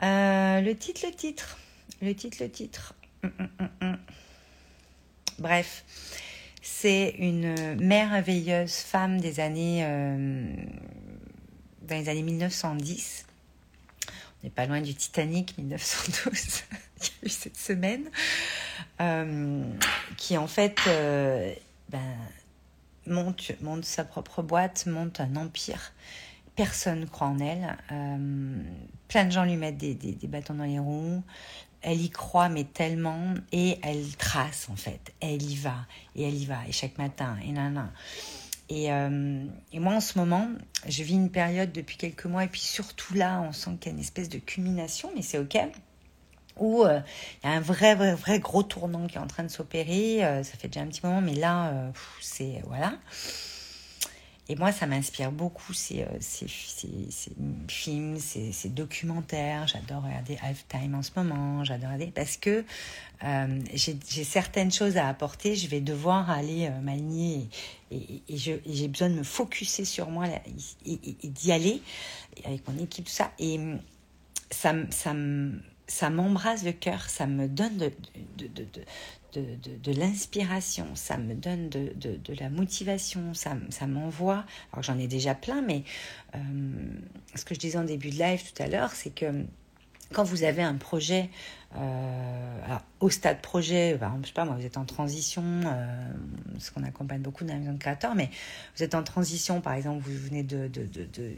Euh, 0.02 0.60
le 0.60 0.76
titre, 0.76 1.02
le 1.06 1.12
titre. 1.12 1.58
Le 2.02 2.14
titre, 2.14 2.38
le 2.40 2.50
titre. 2.50 2.94
Hum, 3.22 3.32
hum, 3.38 3.68
hum, 3.82 3.98
Bref, 5.38 5.84
c'est 6.62 7.14
une 7.18 7.76
merveilleuse 7.76 8.76
femme 8.76 9.20
des 9.20 9.40
années, 9.40 9.80
euh, 9.84 10.54
dans 11.82 11.96
les 11.96 12.08
années 12.08 12.22
1910. 12.22 13.26
On 14.08 14.10
n'est 14.44 14.50
pas 14.50 14.66
loin 14.66 14.80
du 14.80 14.94
Titanic 14.94 15.56
1912 15.58 16.62
qui 17.00 17.12
a 17.22 17.26
eu 17.26 17.28
cette 17.28 17.56
semaine, 17.56 18.04
euh, 19.00 19.64
qui 20.16 20.36
en 20.36 20.46
fait 20.46 20.78
ben, 21.88 22.16
monte, 23.06 23.52
monte 23.60 23.84
sa 23.84 24.04
propre 24.04 24.42
boîte, 24.42 24.86
monte 24.86 25.20
un 25.20 25.36
empire. 25.36 25.92
Personne 26.56 27.06
croit 27.06 27.28
en 27.28 27.38
elle. 27.38 27.76
Euh, 27.92 28.62
plein 29.08 29.24
de 29.24 29.30
gens 29.30 29.44
lui 29.44 29.56
mettent 29.56 29.78
des, 29.78 29.94
des, 29.94 30.26
bâtons 30.26 30.54
dans 30.54 30.64
les 30.64 30.78
roues. 30.78 31.22
Elle 31.82 32.02
y 32.02 32.10
croit, 32.10 32.48
mais 32.48 32.64
tellement. 32.64 33.34
Et 33.52 33.78
elle 33.82 34.16
trace, 34.16 34.68
en 34.70 34.76
fait. 34.76 35.12
Elle 35.20 35.42
y 35.42 35.56
va. 35.56 35.86
Et 36.14 36.26
elle 36.26 36.34
y 36.34 36.46
va. 36.46 36.58
Et 36.68 36.72
chaque 36.72 36.98
matin. 36.98 37.36
Et 37.44 37.52
nan, 37.52 37.90
Et, 38.68 38.92
euh, 38.92 39.44
et, 39.72 39.80
moi, 39.80 39.94
en 39.94 40.00
ce 40.00 40.18
moment, 40.18 40.48
je 40.86 41.02
vis 41.02 41.14
une 41.14 41.30
période 41.30 41.72
depuis 41.72 41.96
quelques 41.96 42.26
mois. 42.26 42.44
Et 42.44 42.48
puis 42.48 42.60
surtout 42.60 43.14
là, 43.14 43.40
on 43.40 43.52
sent 43.52 43.70
qu'il 43.80 43.92
y 43.92 43.94
a 43.94 43.96
une 43.96 44.02
espèce 44.02 44.28
de 44.28 44.38
culmination. 44.38 45.10
Mais 45.14 45.22
c'est 45.22 45.38
OK 45.38 45.56
où 46.56 46.84
euh, 46.84 47.00
il 47.42 47.48
y 47.48 47.50
a 47.50 47.56
un 47.56 47.60
vrai, 47.60 47.94
vrai, 47.94 48.14
vrai 48.14 48.38
gros 48.38 48.62
tournant 48.62 49.06
qui 49.06 49.16
est 49.16 49.20
en 49.20 49.26
train 49.26 49.44
de 49.44 49.48
s'opérer. 49.48 50.22
Euh, 50.24 50.42
ça 50.42 50.58
fait 50.58 50.68
déjà 50.68 50.82
un 50.82 50.88
petit 50.88 51.00
moment, 51.02 51.22
mais 51.22 51.34
là, 51.34 51.90
c'est. 52.20 52.62
Voilà. 52.66 52.94
Et 54.50 54.56
moi, 54.56 54.72
ça 54.72 54.88
m'inspire 54.88 55.30
beaucoup 55.30 55.72
ces, 55.72 56.04
ces, 56.18 56.48
ces, 56.48 57.30
films, 57.68 58.18
ces, 58.18 58.50
ces 58.50 58.68
documentaires. 58.68 59.68
J'adore 59.68 60.02
regarder 60.02 60.38
Halftime 60.42 60.96
en 60.96 61.02
ce 61.02 61.12
moment. 61.14 61.62
J'adore 61.62 61.90
regarder 61.90 62.10
parce 62.10 62.36
que 62.36 62.64
j'ai 63.72 64.24
certaines 64.24 64.72
choses 64.72 64.96
à 64.96 65.06
apporter. 65.06 65.54
Je 65.54 65.68
vais 65.68 65.80
devoir 65.80 66.30
aller 66.30 66.68
m'aligner 66.82 67.48
et, 67.92 68.22
et, 68.28 68.36
j'ai 68.36 68.88
besoin 68.88 69.10
de 69.10 69.14
me 69.14 69.22
focuser 69.22 69.84
sur 69.84 70.10
moi 70.10 70.26
et, 70.84 71.28
d'y 71.28 71.52
aller 71.52 71.80
avec 72.44 72.66
mon 72.66 72.76
équipe, 72.82 73.08
ça. 73.08 73.30
Et 73.38 73.60
ça, 74.50 74.74
ça 74.90 75.14
me 75.14 75.60
ça 75.90 76.08
m'embrase 76.08 76.64
le 76.64 76.72
cœur, 76.72 77.10
ça 77.10 77.26
me 77.26 77.48
donne 77.48 77.76
de, 77.76 77.90
de, 78.38 78.64
de 79.34 79.92
l'inspiration, 79.92 80.86
ça 80.94 81.16
me 81.16 81.34
donne 81.34 81.68
de, 81.68 82.34
la 82.38 82.50
motivation, 82.50 83.34
ça, 83.34 83.56
ça 83.70 83.86
m'envoie. 83.86 84.44
Alors 84.72 84.82
j'en 84.82 84.98
ai 84.98 85.06
déjà 85.08 85.34
plein, 85.34 85.62
mais 85.62 85.84
euh, 86.34 86.38
ce 87.34 87.44
que 87.44 87.54
je 87.54 87.60
disais 87.60 87.78
en 87.78 87.84
début 87.84 88.10
de 88.10 88.18
live 88.18 88.42
tout 88.52 88.62
à 88.62 88.66
l'heure, 88.66 88.92
c'est 88.92 89.14
que 89.14 89.44
quand 90.12 90.24
vous 90.24 90.42
avez 90.42 90.62
un 90.62 90.74
projet 90.74 91.30
alors, 91.74 92.82
au 93.00 93.08
stade 93.10 93.40
projet, 93.40 93.94
bah, 93.94 94.12
je 94.22 94.26
sais 94.28 94.32
pas 94.32 94.44
moi, 94.44 94.54
vous 94.58 94.66
êtes 94.66 94.76
en 94.76 94.84
transition, 94.84 95.42
euh, 95.42 96.12
ce 96.58 96.70
qu'on 96.70 96.82
accompagne 96.82 97.20
beaucoup 97.20 97.44
dans 97.44 97.54
la 97.54 97.58
maison 97.60 97.72
de 97.72 97.78
créateur, 97.78 98.14
mais 98.14 98.28
vous 98.76 98.82
êtes 98.82 98.94
en 98.94 99.02
transition, 99.02 99.60
par 99.60 99.72
exemple, 99.74 100.02
vous 100.04 100.16
venez 100.16 100.42
de, 100.42 100.70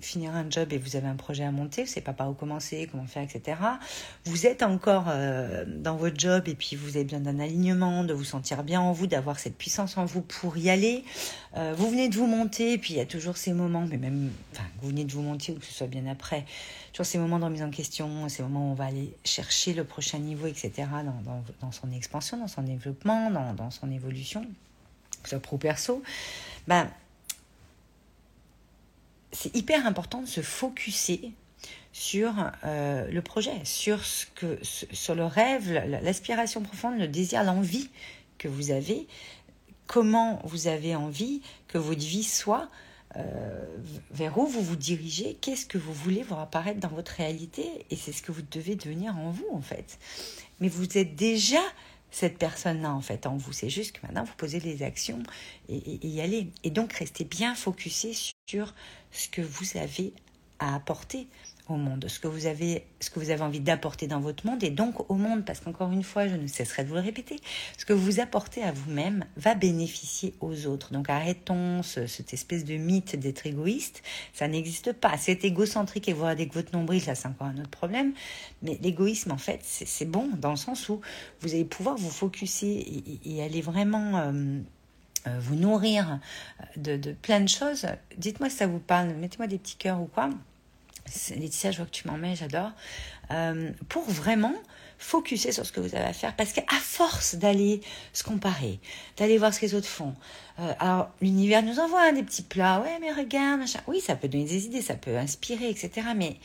finir 0.00 0.34
un 0.34 0.50
job 0.50 0.72
et 0.72 0.78
vous 0.78 0.96
avez 0.96 1.06
un 1.06 1.16
projet 1.16 1.44
à 1.44 1.50
monter, 1.50 1.82
vous 1.82 1.88
savez 1.88 2.00
pas 2.00 2.12
par 2.12 2.30
où 2.30 2.34
commencer, 2.34 2.88
comment 2.90 3.06
faire, 3.06 3.22
etc. 3.22 3.58
Vous 4.24 4.46
êtes 4.46 4.62
encore 4.62 5.04
euh, 5.08 5.64
dans 5.66 5.96
votre 5.96 6.18
job 6.18 6.48
et 6.48 6.54
puis 6.54 6.76
vous 6.76 6.96
avez 6.96 7.04
besoin 7.04 7.20
d'un 7.20 7.38
alignement, 7.38 8.02
de 8.04 8.12
vous 8.12 8.24
sentir 8.24 8.64
bien 8.64 8.80
en 8.80 8.92
vous, 8.92 9.06
d'avoir 9.06 9.38
cette 9.38 9.56
puissance 9.56 9.96
en 9.96 10.04
vous 10.04 10.22
pour 10.22 10.56
y 10.56 10.70
aller. 10.70 11.04
Euh, 11.56 11.74
vous 11.76 11.90
venez 11.90 12.08
de 12.08 12.16
vous 12.16 12.26
monter, 12.26 12.72
et 12.72 12.78
puis 12.78 12.94
il 12.94 12.96
y 12.96 13.00
a 13.00 13.06
toujours 13.06 13.36
ces 13.36 13.52
moments, 13.52 13.86
mais 13.88 13.98
même, 13.98 14.30
enfin, 14.52 14.64
vous 14.80 14.88
venez 14.88 15.04
de 15.04 15.12
vous 15.12 15.22
monter 15.22 15.52
ou 15.52 15.56
que 15.56 15.66
ce 15.66 15.72
soit 15.72 15.86
bien 15.86 16.06
après, 16.06 16.44
toujours 16.92 17.06
ces 17.06 17.18
moments 17.18 17.38
de 17.38 17.44
remise 17.44 17.62
en 17.62 17.70
question, 17.70 18.28
ces 18.28 18.42
moments 18.42 18.68
où 18.68 18.72
on 18.72 18.74
va 18.74 18.86
aller 18.86 19.14
chercher 19.24 19.74
le 19.74 19.84
prochain 19.84 20.18
niveau, 20.22 20.46
etc., 20.46 20.72
dans, 21.24 21.42
dans, 21.60 21.72
son 21.72 21.92
expansion, 21.92 22.38
dans 22.38 22.48
son 22.48 22.62
développement, 22.62 23.30
dans, 23.30 23.52
dans 23.54 23.70
son 23.70 23.90
évolution, 23.90 24.42
que 25.22 25.28
ce 25.28 25.30
soit 25.30 25.40
pro-perso, 25.40 26.02
ben, 26.66 26.88
c'est 29.32 29.54
hyper 29.56 29.86
important 29.86 30.20
de 30.20 30.26
se 30.26 30.42
focuser 30.42 31.32
sur 31.92 32.32
euh, 32.64 33.06
le 33.10 33.22
projet, 33.22 33.64
sur, 33.64 34.04
ce 34.04 34.26
que, 34.34 34.58
sur 34.62 35.14
le 35.14 35.24
rêve, 35.24 35.70
l'aspiration 36.02 36.62
profonde, 36.62 36.98
le 36.98 37.08
désir, 37.08 37.44
l'envie 37.44 37.90
que 38.38 38.48
vous 38.48 38.70
avez, 38.70 39.06
comment 39.86 40.40
vous 40.44 40.68
avez 40.68 40.96
envie 40.96 41.42
que 41.68 41.78
votre 41.78 42.00
vie 42.00 42.24
soit, 42.24 42.68
euh, 43.16 43.64
vers 44.10 44.38
où 44.38 44.46
vous 44.46 44.62
vous 44.62 44.76
dirigez, 44.76 45.36
qu'est-ce 45.40 45.66
que 45.66 45.78
vous 45.78 45.92
voulez 45.92 46.22
voir 46.22 46.40
apparaître 46.40 46.80
dans 46.80 46.88
votre 46.88 47.12
réalité, 47.12 47.86
et 47.90 47.96
c'est 47.96 48.12
ce 48.12 48.22
que 48.22 48.32
vous 48.32 48.42
devez 48.50 48.74
devenir 48.74 49.16
en 49.18 49.30
vous, 49.30 49.48
en 49.52 49.60
fait. 49.60 49.98
Mais 50.60 50.68
vous 50.68 50.96
êtes 50.96 51.14
déjà 51.14 51.60
cette 52.10 52.38
personne-là, 52.38 52.92
en 52.92 53.00
fait, 53.00 53.26
en 53.26 53.36
vous. 53.36 53.52
C'est 53.52 53.70
juste 53.70 53.92
que 53.92 54.06
maintenant, 54.06 54.24
vous 54.24 54.34
posez 54.36 54.60
les 54.60 54.82
actions 54.82 55.22
et, 55.68 56.06
y 56.06 56.20
aller. 56.20 56.50
Et 56.62 56.70
donc, 56.70 56.92
restez 56.92 57.24
bien 57.24 57.54
focusé 57.54 58.12
sur 58.46 58.74
ce 59.10 59.28
que 59.28 59.42
vous 59.42 59.76
avez 59.76 60.12
à 60.58 60.74
apporter. 60.74 61.26
Au 61.68 61.76
monde, 61.76 62.04
ce 62.08 62.18
que 62.18 62.26
vous 62.26 62.46
avez, 62.46 62.84
ce 63.00 63.10
que 63.10 63.20
vous 63.20 63.30
avez 63.30 63.42
envie 63.42 63.60
d'apporter 63.60 64.06
dans 64.06 64.20
votre 64.20 64.46
monde 64.46 64.62
et 64.64 64.70
donc 64.70 65.08
au 65.10 65.14
monde, 65.14 65.44
parce 65.44 65.60
qu'encore 65.60 65.92
une 65.92 66.02
fois, 66.02 66.26
je 66.26 66.34
ne 66.34 66.46
cesserai 66.46 66.84
de 66.84 66.88
vous 66.88 66.94
le 66.94 67.00
répéter, 67.00 67.38
ce 67.78 67.84
que 67.84 67.92
vous 67.92 68.20
apportez 68.20 68.62
à 68.62 68.72
vous-même 68.72 69.24
va 69.36 69.54
bénéficier 69.54 70.34
aux 70.40 70.66
autres. 70.66 70.92
Donc 70.92 71.08
arrêtons 71.08 71.82
cette 71.82 72.34
espèce 72.34 72.64
de 72.64 72.74
mythe 72.74 73.16
d'être 73.16 73.46
égoïste, 73.46 74.02
ça 74.32 74.48
n'existe 74.48 74.92
pas. 74.92 75.16
C'est 75.18 75.44
égocentrique 75.44 76.08
et 76.08 76.12
vous 76.12 76.22
regardez 76.22 76.48
que 76.48 76.54
votre 76.54 76.76
nombril, 76.76 77.00
ça 77.00 77.14
c'est 77.14 77.28
encore 77.28 77.46
un 77.46 77.58
autre 77.58 77.70
problème, 77.70 78.12
mais 78.62 78.78
l'égoïsme 78.82 79.30
en 79.30 79.38
fait, 79.38 79.60
c'est 79.62 80.04
bon 80.04 80.28
dans 80.38 80.50
le 80.50 80.56
sens 80.56 80.88
où 80.88 81.00
vous 81.40 81.54
allez 81.54 81.64
pouvoir 81.64 81.96
vous 81.96 82.10
focuser 82.10 82.84
et, 83.24 83.42
aller 83.42 83.60
vraiment... 83.60 84.18
Euh, 84.18 84.60
euh, 85.28 85.38
vous 85.38 85.54
nourrir 85.54 86.18
de, 86.76 86.96
de 86.96 87.12
plein 87.12 87.38
de 87.38 87.48
choses. 87.48 87.86
Dites-moi 88.18 88.50
si 88.50 88.56
ça 88.56 88.66
vous 88.66 88.80
parle, 88.80 89.14
mettez-moi 89.14 89.46
des 89.46 89.56
petits 89.56 89.76
cœurs 89.76 90.00
ou 90.00 90.06
quoi. 90.06 90.30
Laetitia, 91.30 91.70
je 91.70 91.78
vois 91.78 91.86
que 91.86 91.90
tu 91.90 92.06
m'en 92.08 92.16
mets, 92.16 92.36
j'adore. 92.36 92.72
Euh, 93.30 93.70
pour 93.88 94.04
vraiment 94.04 94.54
focuser 94.98 95.52
sur 95.52 95.66
ce 95.66 95.72
que 95.72 95.80
vous 95.80 95.94
avez 95.94 96.04
à 96.04 96.12
faire. 96.12 96.34
Parce 96.36 96.52
qu'à 96.52 96.62
force 96.80 97.34
d'aller 97.34 97.80
se 98.12 98.22
comparer, 98.22 98.78
d'aller 99.16 99.36
voir 99.36 99.52
ce 99.52 99.60
que 99.60 99.66
les 99.66 99.74
autres 99.74 99.88
font, 99.88 100.14
euh, 100.60 100.72
alors 100.78 101.10
l'univers 101.20 101.62
nous 101.62 101.80
envoie 101.80 102.12
des 102.12 102.22
petits 102.22 102.42
plats. 102.42 102.80
Ouais, 102.80 102.98
mais 103.00 103.12
regarde, 103.12 103.60
machin. 103.60 103.80
Oui, 103.86 104.00
ça 104.00 104.16
peut 104.16 104.28
donner 104.28 104.44
des 104.44 104.66
idées, 104.66 104.82
ça 104.82 104.94
peut 104.94 105.16
inspirer, 105.16 105.68
etc. 105.68 106.08
Mais 106.16 106.36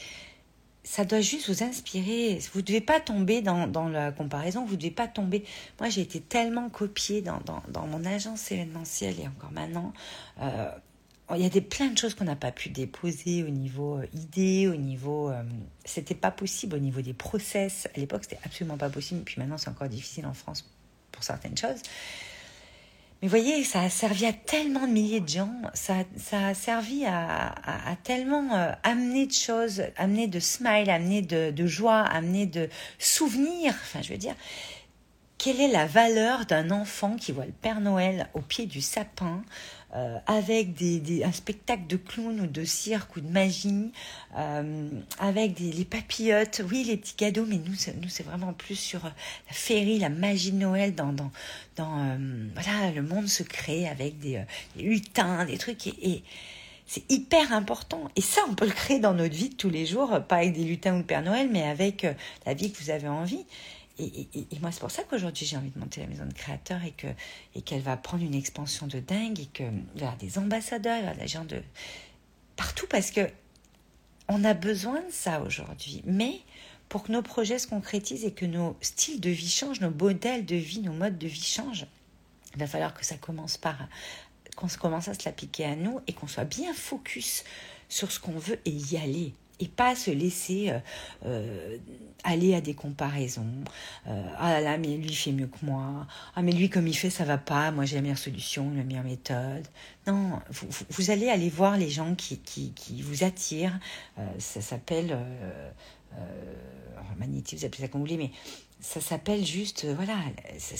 ça 0.84 1.06
doit 1.06 1.20
juste 1.20 1.50
vous 1.50 1.64
inspirer. 1.64 2.40
Vous 2.54 2.60
ne 2.60 2.66
devez 2.66 2.82
pas 2.82 3.00
tomber 3.00 3.42
dans, 3.42 3.90
la 3.90 4.12
comparaison, 4.12 4.66
vous 4.66 4.74
ne 4.74 4.78
devez 4.78 4.92
pas 4.92 5.08
tomber. 5.08 5.44
Moi, 5.80 5.90
j'ai 5.90 6.02
été 6.02 6.22
tellement 6.22 6.70
copiée 6.70 7.22
dans, 7.22 7.88
mon 7.88 8.06
agence 8.06 8.52
événementielle 8.52 9.20
et 9.20 9.28
encore 9.28 9.52
maintenant. 9.52 9.94
Euh, 10.42 10.72
il 11.36 11.42
y 11.42 11.46
a 11.46 11.50
des, 11.50 11.62
plein 11.62 11.88
de 11.88 11.98
choses 11.98 12.14
qu'on 12.14 12.24
n'a 12.24 12.36
pas 12.36 12.52
pu 12.52 12.70
déposer 12.70 13.44
au 13.44 13.50
niveau 13.50 13.98
euh, 13.98 14.08
idée, 14.14 14.68
au 14.68 14.76
niveau. 14.76 15.30
Euh, 15.30 15.44
c'était 15.84 16.16
pas 16.16 16.32
possible 16.32 16.76
au 16.76 16.80
niveau 16.80 17.02
des 17.02 17.14
process. 17.14 17.88
À 17.96 18.00
l'époque, 18.00 18.24
c'était 18.24 18.40
absolument 18.46 18.78
pas 18.78 18.90
possible. 18.90 19.22
Puis 19.26 19.36
maintenant, 19.38 19.58
c'est 19.58 19.70
encore 19.70 19.90
difficile 19.90 20.26
en 20.26 20.34
France 20.34 20.70
pour 21.12 21.24
certaines 21.24 21.58
choses. 21.58 21.82
Mais 23.22 23.28
voyez, 23.28 23.64
ça 23.64 23.82
a 23.82 23.90
servi 23.90 24.28
à 24.28 24.34
tellement 24.34 24.88
de 24.88 24.92
milliers 24.92 25.22
de 25.22 25.28
gens, 25.28 25.52
ça, 25.74 25.96
ça 26.18 26.48
a 26.48 26.54
servi 26.54 27.04
à, 27.04 27.48
à, 27.48 27.96
tellement 27.96 28.54
euh, 28.54 28.72
amener 28.84 29.26
de 29.26 29.34
choses, 29.34 29.82
amener 29.98 30.28
de 30.28 30.40
smile, 30.40 30.92
amener 30.92 31.24
de, 31.24 31.50
de 31.50 31.66
joie, 31.66 32.02
amener 32.02 32.46
de 32.46 32.70
souvenirs. 33.00 33.74
Enfin, 33.82 34.04
je 34.04 34.12
veux 34.12 34.20
dire, 34.20 34.36
quelle 35.40 35.60
est 35.60 35.68
la 35.68 35.88
valeur 35.88 36.46
d'un 36.46 36.70
enfant 36.70 37.16
qui 37.16 37.32
voit 37.32 37.46
le 37.46 37.52
Père 37.52 37.80
Noël 37.80 38.30
au 38.36 38.42
pied 38.42 38.68
du 38.68 38.82
sapin 38.82 39.42
euh, 39.96 40.18
avec 40.28 40.74
des, 40.74 41.24
un 41.24 41.32
spectacle 41.32 41.88
de 41.88 41.96
clown 41.96 42.42
ou 42.42 42.48
de 42.48 42.66
cirque 42.66 43.16
ou 43.16 43.22
de 43.22 43.30
magie, 43.30 43.94
euh, 44.38 44.90
avec 45.18 45.54
des, 45.54 45.72
les 45.72 45.86
papillotes, 45.86 46.62
oui, 46.70 46.84
les 46.84 46.98
petits 46.98 47.16
cadeaux, 47.16 47.46
mais 47.48 47.56
nous, 47.56 47.72
nous 48.02 48.10
c'est 48.10 48.24
vraiment 48.24 48.52
plus 48.52 48.76
sur 48.76 49.06
euh, 49.06 49.10
la 49.48 49.54
féerie, 49.54 49.98
la 49.98 50.10
magie 50.10 50.52
de 50.52 50.58
Noël 50.58 50.94
dans, 50.94 51.14
dans, 51.14 51.32
dans 51.78 52.20
voilà, 52.54 52.92
le 52.92 53.02
monde 53.02 53.28
secret 53.28 53.88
avec 53.88 54.20
des, 54.20 54.44
des 54.76 54.84
lutins, 54.84 55.46
des 55.46 55.58
trucs. 55.58 55.88
et, 55.88 56.24
c'est 56.90 57.04
hyper 57.12 57.52
important. 57.52 58.10
Et 58.16 58.22
ça, 58.22 58.40
on 58.50 58.56
peut 58.56 58.66
le 58.66 58.72
créer 58.72 59.00
dans 59.00 59.14
notre 59.14 59.36
vie 59.36 59.50
de 59.50 59.56
tous 59.56 59.70
les 59.70 59.86
jours, 59.86 60.22
pas 60.30 60.38
avec 60.38 60.54
des 60.54 60.64
lutins 60.64 60.96
ou 60.96 61.00
le 61.00 61.04
Père 61.04 61.22
Noël, 61.22 61.50
mais 61.52 61.64
avec 61.64 62.08
la 62.46 62.54
vie 62.54 62.72
que 62.72 62.82
vous 62.82 62.90
avez 62.90 63.10
envie. 63.10 63.44
Et, 64.00 64.60
moi, 64.62 64.72
c'est 64.72 64.80
pour 64.80 64.92
ça 64.92 65.04
qu'aujourd'hui, 65.04 65.46
j'ai 65.46 65.58
envie 65.58 65.72
de 65.72 65.80
monter 65.80 66.02
la 66.02 66.08
maison 66.08 66.26
de 66.26 66.34
créateurs 66.34 66.84
et 66.84 66.92
que 66.92 67.08
et 67.56 67.62
qu'elle 67.62 67.82
va 67.82 67.98
prendre 67.98 68.24
une 68.24 68.36
expansion 68.36 68.88
de 68.88 69.00
dingue 69.00 69.40
et 69.40 69.46
qu'il 69.48 69.84
y 69.96 70.04
aura 70.04 70.16
des 70.18 70.38
ambassadeurs, 70.38 71.00
il 71.04 71.18
y 71.18 71.20
des 71.20 71.28
gens 71.28 71.46
de 71.46 71.62
partout 72.56 72.86
parce 72.90 73.12
que 73.12 73.22
on 74.28 74.44
a 74.44 74.54
besoin 74.54 75.00
de 75.02 75.12
ça 75.12 75.42
aujourd'hui. 75.42 76.04
Mais 76.06 76.42
pour 76.90 77.04
que 77.04 77.12
nos 77.12 77.22
projets 77.22 77.60
se 77.60 77.68
concrétisent 77.68 78.26
et 78.26 78.34
que 78.34 78.46
nos 78.46 78.78
styles 78.82 79.20
de 79.20 79.30
vie 79.30 79.50
changent, 79.50 79.82
nos 79.82 79.92
modèles 79.92 80.46
de 80.46 80.56
vie, 80.56 80.82
nos 80.82 80.94
modes 80.94 81.18
de 81.18 81.28
vie 81.28 81.44
changent, 81.44 81.88
il 82.54 82.60
va 82.60 82.68
falloir 82.68 82.94
que 82.94 83.06
ça 83.06 83.16
commence 83.16 83.58
par 83.58 83.88
qu'on 84.56 84.68
commence 84.68 85.08
à 85.08 85.14
se 85.14 85.24
l'appliquer 85.26 85.66
à 85.66 85.76
nous 85.76 86.02
et 86.08 86.14
qu'on 86.14 86.28
soit 86.28 86.46
bien 86.46 86.74
focus 86.74 87.44
sur 87.90 88.12
ce 88.12 88.20
qu'on 88.20 88.38
veut 88.38 88.60
et 88.66 88.72
y 88.72 88.98
aller 88.98 89.34
et 89.60 89.68
pas 89.68 89.96
se 89.96 90.12
laisser 90.12 90.70
euh, 90.70 90.80
euh, 91.26 91.78
aller 92.24 92.54
à 92.54 92.62
des 92.62 92.74
comparaisons. 92.74 93.46
Euh, 94.08 94.24
ah 94.38 94.62
là 94.62 94.78
mais 94.78 94.98
lui 94.98 95.14
fait 95.14 95.32
mieux 95.32 95.48
que 95.48 95.66
moi. 95.66 96.08
Ah 96.36 96.42
mais 96.42 96.52
lui 96.52 96.70
comme 96.70 96.88
il 96.88 96.96
fait 96.96 97.10
ça 97.10 97.24
va 97.24 97.38
pas. 97.38 97.72
Moi 97.72 97.86
j'ai 97.86 97.96
la 97.96 98.02
meilleure 98.02 98.18
solution, 98.18 98.72
la 98.76 98.84
meilleure 98.84 99.04
méthode. 99.04 99.68
Non, 100.06 100.40
vous, 100.50 100.68
vous, 100.90 101.12
allez 101.12 101.30
aller 101.30 101.50
voir 101.50 101.78
les 101.78 101.90
gens 101.90 102.16
qui, 102.16 102.38
qui, 102.38 102.72
qui 102.72 103.02
vous 103.02 103.24
attirent. 103.24 103.78
ça 104.40 104.62
s'appelle 104.62 105.18
magnétique, 107.18 107.60
vous 107.60 107.66
appelez 107.66 107.82
ça 107.82 107.88
comme 107.88 108.02
vous 108.02 108.08
voulez, 108.08 108.18
mais 108.18 108.32
ça 108.80 109.02
s'appelle 109.02 109.44
juste, 109.44 109.86
euh, 109.86 109.96
voilà, 109.96 110.16
ça, 110.60 110.76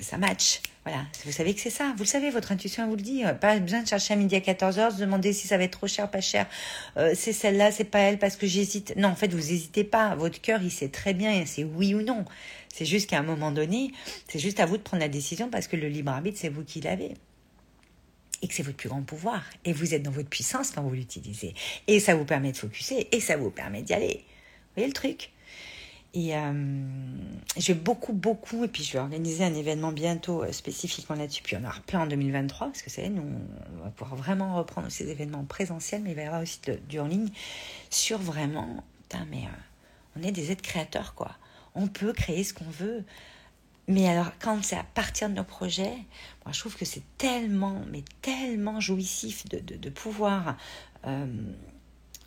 ça, 0.00 0.18
match. 0.18 0.60
Voilà, 0.84 1.04
vous 1.24 1.30
savez 1.30 1.54
que 1.54 1.60
c'est 1.60 1.70
ça. 1.70 1.92
Vous 1.96 2.02
le 2.02 2.08
savez, 2.08 2.30
votre 2.30 2.50
intuition 2.50 2.86
vous 2.88 2.96
le 2.96 3.02
dit. 3.02 3.22
Pas 3.40 3.58
besoin 3.60 3.82
de 3.82 3.86
chercher 3.86 4.14
à 4.14 4.16
midi 4.16 4.34
à 4.34 4.40
14h, 4.40 4.96
se 4.96 5.00
demander 5.00 5.32
si 5.32 5.46
ça 5.46 5.56
va 5.56 5.64
être 5.64 5.78
trop 5.78 5.86
cher, 5.86 6.10
pas 6.10 6.20
cher. 6.20 6.46
Euh, 6.96 7.12
c'est 7.14 7.32
celle-là, 7.32 7.70
c'est 7.70 7.84
pas 7.84 8.00
elle 8.00 8.18
parce 8.18 8.36
que 8.36 8.46
j'hésite. 8.46 8.94
Non, 8.96 9.08
en 9.08 9.14
fait, 9.14 9.32
vous 9.32 9.52
hésitez 9.52 9.84
pas. 9.84 10.16
Votre 10.16 10.40
cœur, 10.40 10.62
il 10.62 10.70
sait 10.70 10.88
très 10.88 11.14
bien, 11.14 11.44
c'est 11.46 11.62
oui 11.62 11.94
ou 11.94 12.02
non. 12.02 12.24
C'est 12.74 12.84
juste 12.84 13.08
qu'à 13.08 13.20
un 13.20 13.22
moment 13.22 13.52
donné, 13.52 13.92
c'est 14.28 14.40
juste 14.40 14.58
à 14.58 14.66
vous 14.66 14.76
de 14.76 14.82
prendre 14.82 15.00
la 15.00 15.08
décision 15.08 15.48
parce 15.48 15.68
que 15.68 15.76
le 15.76 15.88
libre 15.88 16.10
arbitre, 16.10 16.38
c'est 16.40 16.48
vous 16.48 16.64
qui 16.64 16.80
l'avez. 16.80 17.14
Et 18.42 18.48
que 18.48 18.54
c'est 18.54 18.62
votre 18.62 18.76
plus 18.76 18.88
grand 18.88 19.02
pouvoir. 19.02 19.44
Et 19.64 19.72
vous 19.72 19.94
êtes 19.94 20.02
dans 20.02 20.10
votre 20.10 20.28
puissance 20.28 20.72
quand 20.72 20.82
vous 20.82 20.94
l'utilisez. 20.94 21.54
Et 21.86 22.00
ça 22.00 22.16
vous 22.16 22.24
permet 22.24 22.50
de 22.50 22.56
focuser 22.56 23.08
et 23.14 23.20
ça 23.20 23.36
vous 23.36 23.50
permet 23.50 23.82
d'y 23.82 23.94
aller. 23.94 24.24
Vous 24.24 24.74
voyez 24.82 24.88
le 24.88 24.94
truc? 24.94 25.30
Et 26.14 26.34
euh, 26.34 26.52
j'ai 27.56 27.74
beaucoup, 27.74 28.14
beaucoup, 28.14 28.64
et 28.64 28.68
puis 28.68 28.82
je 28.82 28.94
vais 28.94 28.98
organiser 28.98 29.44
un 29.44 29.54
événement 29.54 29.92
bientôt 29.92 30.42
euh, 30.42 30.52
spécifiquement 30.52 31.16
là-dessus, 31.16 31.42
puis 31.42 31.56
on 31.56 31.60
en 31.60 31.68
aura 31.68 31.80
plein 31.86 32.00
en 32.00 32.06
2023, 32.06 32.68
parce 32.68 32.80
que 32.80 32.88
c'est 32.88 33.08
nous, 33.10 33.22
on 33.78 33.84
va 33.84 33.90
pouvoir 33.90 34.16
vraiment 34.16 34.56
reprendre 34.56 34.90
ces 34.90 35.10
événements 35.10 35.44
présentiels, 35.44 36.02
mais 36.02 36.10
il 36.10 36.16
va 36.16 36.22
y 36.22 36.26
avoir 36.26 36.42
aussi 36.42 36.60
du 36.88 36.98
en 36.98 37.06
ligne, 37.06 37.28
sur 37.90 38.18
vraiment, 38.18 38.82
putain, 39.02 39.26
mais 39.30 39.44
euh, 39.44 40.18
on 40.18 40.22
est 40.22 40.32
des 40.32 40.50
êtres 40.50 40.62
créateurs, 40.62 41.14
quoi. 41.14 41.32
On 41.74 41.88
peut 41.88 42.12
créer 42.12 42.42
ce 42.42 42.54
qu'on 42.54 42.70
veut. 42.70 43.04
Mais 43.86 44.08
alors, 44.08 44.32
quand 44.40 44.62
c'est 44.64 44.76
à 44.76 44.84
partir 44.84 45.28
de 45.28 45.34
nos 45.34 45.44
projets, 45.44 45.94
moi 46.44 46.52
je 46.52 46.60
trouve 46.60 46.76
que 46.76 46.84
c'est 46.84 47.02
tellement, 47.18 47.82
mais 47.90 48.02
tellement 48.22 48.80
jouissif 48.80 49.46
de, 49.48 49.60
de, 49.60 49.76
de 49.76 49.90
pouvoir 49.90 50.56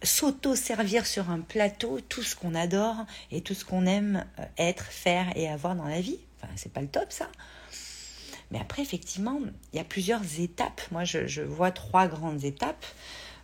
s'auto-servir 0.03 1.05
sur 1.05 1.29
un 1.29 1.39
plateau 1.39 1.99
tout 2.01 2.23
ce 2.23 2.35
qu'on 2.35 2.55
adore 2.55 3.05
et 3.31 3.41
tout 3.41 3.53
ce 3.53 3.65
qu'on 3.65 3.85
aime 3.85 4.25
euh, 4.39 4.45
être, 4.57 4.85
faire 4.85 5.35
et 5.35 5.47
avoir 5.47 5.75
dans 5.75 5.87
la 5.87 6.01
vie. 6.01 6.19
Enfin, 6.37 6.51
c'est 6.55 6.73
pas 6.73 6.81
le 6.81 6.87
top 6.87 7.11
ça. 7.11 7.29
Mais 8.51 8.59
après, 8.59 8.81
effectivement, 8.81 9.39
il 9.71 9.77
y 9.77 9.79
a 9.79 9.83
plusieurs 9.83 10.39
étapes. 10.39 10.81
Moi, 10.91 11.05
je, 11.05 11.41
vois 11.41 11.71
trois 11.71 12.07
grandes 12.07 12.43
étapes. 12.43 12.85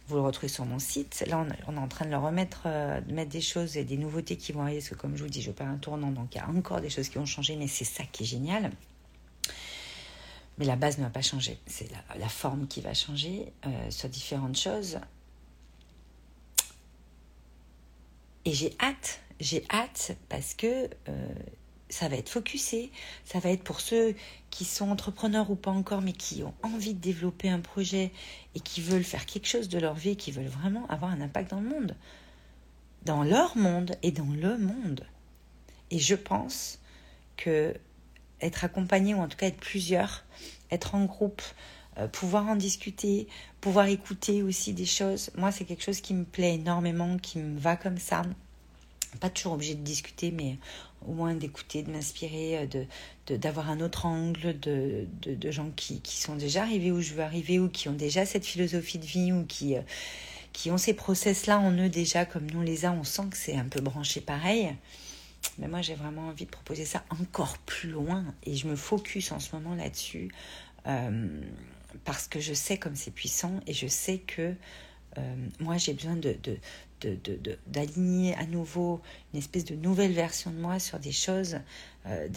Vous 0.08 0.16
le 0.16 0.22
retrouvez 0.22 0.48
sur 0.48 0.66
mon 0.66 0.80
site. 0.80 1.24
Là, 1.28 1.46
on, 1.68 1.76
est 1.76 1.78
en 1.78 1.88
train 1.88 2.06
de 2.06 2.12
le 2.12 2.18
remettre, 2.18 2.64
euh, 2.66 3.00
de 3.02 3.14
mettre 3.14 3.32
des 3.32 3.42
choses 3.42 3.78
et 3.78 3.84
des 3.84 3.98
nouveautés 3.98 4.36
qui 4.36 4.52
vont 4.52 4.62
arriver. 4.62 4.80
Parce 4.80 4.90
que, 4.90 4.96
comme 4.96 5.16
je 5.16 5.24
vous 5.24 5.30
dis, 5.30 5.42
je 5.42 5.52
un 5.60 5.78
tournant, 5.78 6.12
donc 6.12 6.36
il 6.36 6.38
y 6.38 6.42
a 6.42 6.50
encore 6.50 6.82
des 6.82 6.90
choses 6.90 7.10
qui 7.10 7.18
vont 7.18 7.26
changer, 7.26 7.56
mais 7.56 7.68
c'est 7.68 7.86
ça 7.86 8.04
qui 8.12 8.24
est 8.24 8.26
génial. 8.26 8.72
Mais 10.58 10.66
la 10.66 10.76
base 10.76 10.98
ne 10.98 11.04
va 11.04 11.10
pas 11.10 11.22
changer. 11.22 11.58
C'est 11.68 11.88
la, 12.18 12.30
forme 12.30 12.68
qui 12.68 12.82
va 12.82 12.94
changer 12.94 13.52
euh, 13.66 13.92
sur 13.92 14.10
différentes 14.10 14.58
choses. 14.58 15.00
Et 18.46 18.54
j'ai 18.54 18.76
hâte, 18.80 19.20
j'ai 19.40 19.66
hâte 19.70 20.16
parce 20.30 20.54
que 20.54 20.90
euh, 21.10 21.28
ça 21.90 22.08
va 22.08 22.18
être 22.18 22.30
focusé, 22.30 22.92
ça 23.26 23.40
va 23.40 23.50
être 23.50 23.64
pour 23.64 23.80
ceux 23.80 24.16
qui 24.50 24.66
sont 24.66 24.90
entrepreneurs 24.90 25.52
ou 25.52 25.56
pas 25.56 25.72
encore, 25.72 26.02
mais 26.02 26.14
qui 26.14 26.44
ont 26.44 26.54
envie 26.64 26.94
de 26.94 27.00
développer 27.00 27.50
un 27.50 27.60
projet 27.60 28.12
et 28.56 28.60
qui 28.60 28.82
veulent 28.82 29.04
faire 29.04 29.26
quelque 29.26 29.48
chose 29.48 29.70
de 29.70 29.80
leur 29.80 29.96
vie, 29.96 30.18
qui 30.18 30.32
veulent 30.32 30.48
vraiment 30.48 30.88
avoir 30.88 31.12
un 31.12 31.22
impact 31.22 31.52
dans 31.52 31.62
le 31.62 31.70
monde, 31.70 31.96
dans 33.06 33.24
leur 33.24 33.58
monde 33.58 33.96
et 34.04 34.12
dans 34.12 34.32
le 34.32 34.58
monde. 34.58 35.06
Et 35.92 36.00
je 36.00 36.16
pense 36.16 36.80
que 37.38 37.74
être 38.42 38.64
accompagné 38.64 39.14
ou 39.14 39.20
en 39.20 39.28
tout 39.28 39.38
cas 39.38 39.48
être 39.48 39.60
plusieurs, 39.60 40.26
être 40.72 40.96
en 40.96 41.06
groupe, 41.06 41.42
euh, 41.98 42.08
pouvoir 42.08 42.48
en 42.48 42.56
discuter, 42.56 43.28
pouvoir 43.60 43.88
écouter 43.88 44.44
aussi 44.44 44.74
des 44.74 44.86
choses. 44.86 45.32
Moi, 45.36 45.52
c'est 45.52 45.66
quelque 45.66 45.84
chose 45.84 46.02
qui 46.02 46.14
me 46.14 46.26
plaît 46.26 46.56
énormément, 46.56 47.18
qui 47.18 47.40
me 47.40 47.58
va 47.58 47.76
comme 47.76 47.98
ça. 47.98 48.22
Pas 49.20 49.30
toujours 49.30 49.54
obligé 49.54 49.74
de 49.74 49.82
discuter, 49.82 50.30
mais 50.30 50.58
au 51.08 51.14
moins 51.14 51.34
d'écouter, 51.34 51.82
de 51.82 51.92
m'inspirer, 51.92 52.58
euh, 52.60 52.86
de, 53.28 53.38
d'avoir 53.38 53.70
un 53.70 53.80
autre 53.80 54.06
angle, 54.06 54.60
de, 54.60 55.08
de, 55.24 55.52
gens 55.52 55.72
qui, 55.76 56.02
qui, 56.02 56.18
sont 56.18 56.36
déjà 56.36 56.64
arrivés 56.64 56.92
où 56.92 57.02
je 57.02 57.14
veux 57.14 57.24
arriver, 57.24 57.58
ou 57.58 57.70
qui 57.70 57.90
ont 57.90 57.94
déjà 57.94 58.26
cette 58.26 58.46
philosophie 58.46 59.00
de 59.00 59.06
vie, 59.06 59.32
ou 59.32 59.44
qui, 59.46 59.76
euh, 59.76 59.82
qui 60.54 60.70
ont 60.70 60.78
ces 60.78 60.94
process-là 60.94 61.60
en 61.60 61.72
eux 61.72 61.90
déjà, 61.90 62.26
comme 62.26 62.50
nous 62.52 62.62
les 62.62 62.86
a, 62.86 62.92
on 62.92 63.04
sent 63.04 63.30
que 63.32 63.38
c'est 63.38 63.56
un 63.56 63.68
peu 63.68 63.82
branché 63.82 64.22
pareil. 64.22 64.76
Mais 65.58 65.68
moi, 65.68 65.82
j'ai 65.82 65.96
vraiment 65.96 66.28
envie 66.28 66.46
de 66.46 66.52
proposer 66.52 66.86
ça 66.86 67.04
encore 67.10 67.58
plus 67.60 67.90
loin, 67.90 68.24
et 68.44 68.56
je 68.56 68.68
me 68.68 68.76
focus 68.76 69.32
en 69.32 69.40
ce 69.40 69.56
moment 69.56 69.74
là-dessus. 69.74 70.30
Parce 72.06 72.28
que 72.28 72.40
je 72.40 72.54
sais 72.54 72.78
comme 72.78 72.96
c'est 72.96 73.12
puissant 73.12 73.60
et 73.68 73.74
je 73.74 73.88
sais 73.88 74.20
que 74.20 74.54
moi, 75.60 75.78
j'ai 75.78 75.94
besoin 75.96 76.16
de, 76.16 76.38
d'aligner 77.66 78.36
à 78.36 78.46
nouveau 78.46 79.02
une 79.34 79.40
espèce 79.40 79.66
de 79.66 79.74
nouvelle 79.76 80.12
version 80.12 80.52
de 80.52 80.58
moi 80.58 80.78
sur 80.78 81.00
des 81.00 81.12
choses, 81.12 81.58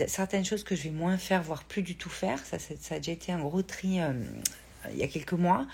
certaines 0.06 0.46
choses 0.46 0.64
que 0.64 0.74
je 0.74 0.84
vais 0.84 0.90
moins 0.90 1.18
faire, 1.18 1.42
voire 1.42 1.64
plus 1.64 1.82
du 1.82 1.96
tout 1.96 2.08
faire. 2.08 2.38
Ça, 2.46 2.58
ça 2.58 2.94
a 2.94 2.98
déjà 2.98 3.12
été 3.12 3.32
un 3.32 3.40
gros 3.40 3.60
tri 3.60 3.98
il 4.90 4.96
y 4.96 5.02
a 5.02 5.08
quelques 5.08 5.34
mois. 5.34 5.66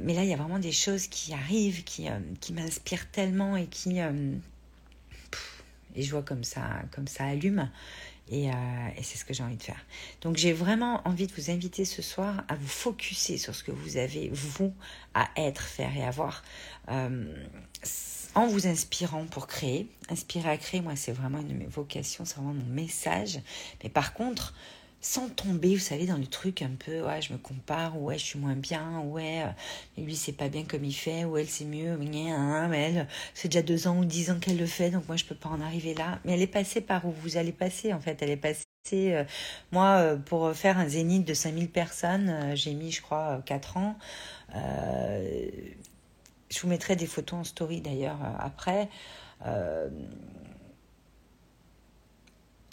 mais 0.00 0.14
là, 0.14 0.24
il 0.24 0.30
y 0.30 0.32
a 0.32 0.36
vraiment 0.36 0.58
des 0.58 0.72
choses 0.72 1.08
qui 1.08 1.34
arrivent, 1.34 1.84
qui, 1.84 2.08
qui 2.40 2.54
m'inspirent 2.54 3.10
tellement 3.10 3.58
et 3.58 3.66
qui, 3.66 4.00
et 5.94 6.02
je 6.02 6.10
vois 6.10 6.22
comme 6.22 6.44
ça, 6.44 6.82
comme 6.90 7.06
ça 7.06 7.24
allume. 7.24 7.70
Et, 8.30 8.50
euh, 8.50 8.54
et 8.96 9.02
c'est 9.02 9.18
ce 9.18 9.24
que 9.24 9.34
j'ai 9.34 9.42
envie 9.42 9.56
de 9.56 9.62
faire. 9.62 9.84
Donc 10.22 10.36
j'ai 10.36 10.52
vraiment 10.52 11.06
envie 11.06 11.26
de 11.26 11.32
vous 11.34 11.50
inviter 11.50 11.84
ce 11.84 12.00
soir 12.00 12.44
à 12.48 12.54
vous 12.54 12.66
focuser 12.66 13.36
sur 13.36 13.54
ce 13.54 13.62
que 13.62 13.70
vous 13.70 13.96
avez, 13.96 14.30
vous, 14.32 14.72
à 15.12 15.28
être, 15.36 15.62
faire 15.62 15.94
et 15.96 16.04
avoir, 16.04 16.42
euh, 16.90 17.44
en 18.34 18.46
vous 18.46 18.66
inspirant 18.66 19.26
pour 19.26 19.46
créer. 19.46 19.88
Inspirer 20.08 20.50
à 20.50 20.56
créer, 20.56 20.80
moi 20.80 20.96
c'est 20.96 21.12
vraiment 21.12 21.38
une 21.38 21.48
de 21.48 21.54
mes 21.54 21.66
vocations, 21.66 22.24
c'est 22.24 22.36
vraiment 22.36 22.54
mon 22.54 22.72
message. 22.72 23.40
Mais 23.82 23.90
par 23.90 24.14
contre, 24.14 24.54
sans 25.04 25.28
tomber, 25.28 25.74
vous 25.74 25.82
savez, 25.82 26.06
dans 26.06 26.16
le 26.16 26.26
truc 26.26 26.62
un 26.62 26.70
peu, 26.78 27.02
ouais, 27.02 27.20
je 27.20 27.34
me 27.34 27.38
compare, 27.38 28.00
ouais, 28.00 28.16
je 28.16 28.24
suis 28.24 28.38
moins 28.38 28.56
bien, 28.56 29.00
ouais, 29.00 29.42
euh, 29.42 30.02
lui, 30.02 30.16
c'est 30.16 30.32
pas 30.32 30.48
bien 30.48 30.64
comme 30.64 30.82
il 30.82 30.94
fait, 30.94 31.26
ou 31.26 31.36
elle, 31.36 31.46
c'est 31.46 31.66
mieux, 31.66 31.98
mais 31.98 32.30
elle, 32.74 33.06
c'est 33.34 33.48
déjà 33.48 33.60
deux 33.60 33.86
ans 33.86 33.98
ou 33.98 34.06
dix 34.06 34.30
ans 34.30 34.38
qu'elle 34.40 34.56
le 34.56 34.64
fait, 34.64 34.88
donc 34.88 35.06
moi, 35.06 35.16
je 35.16 35.26
peux 35.26 35.34
pas 35.34 35.50
en 35.50 35.60
arriver 35.60 35.92
là. 35.92 36.20
Mais 36.24 36.32
elle 36.32 36.40
est 36.40 36.46
passée 36.46 36.80
par 36.80 37.04
où 37.04 37.12
vous 37.12 37.36
allez 37.36 37.52
passer, 37.52 37.92
en 37.92 38.00
fait, 38.00 38.22
elle 38.22 38.30
est 38.30 38.38
passée. 38.38 38.64
Euh, 38.94 39.24
moi, 39.72 39.98
euh, 39.98 40.16
pour 40.16 40.54
faire 40.54 40.78
un 40.78 40.88
zénith 40.88 41.26
de 41.26 41.34
5000 41.34 41.70
personnes, 41.70 42.52
j'ai 42.54 42.72
mis, 42.72 42.90
je 42.90 43.02
crois, 43.02 43.42
quatre 43.44 43.76
ans. 43.76 43.98
je 44.54 46.60
vous 46.62 46.68
mettrai 46.68 46.96
des 46.96 47.06
photos 47.06 47.40
en 47.40 47.44
story 47.44 47.82
d'ailleurs 47.82 48.20
après. 48.38 48.88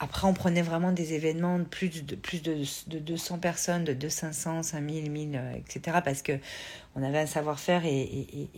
Après, 0.03 0.25
on 0.25 0.33
prenait 0.33 0.63
vraiment 0.63 0.91
des 0.91 1.13
événements 1.13 1.59
de 1.59 1.63
plus 1.63 2.03
de, 2.03 2.15
plus 2.15 2.41
de, 2.41 2.63
de 2.87 2.97
200 2.97 3.37
personnes, 3.37 3.83
de 3.83 4.09
500, 4.09 4.63
5000, 4.63 5.11
1000, 5.11 5.41
etc. 5.55 5.99
Parce 6.03 6.23
que 6.23 6.31
on 6.95 7.03
avait 7.03 7.19
un 7.19 7.27
savoir-faire 7.27 7.85
et, 7.85 8.01
et, 8.01 8.49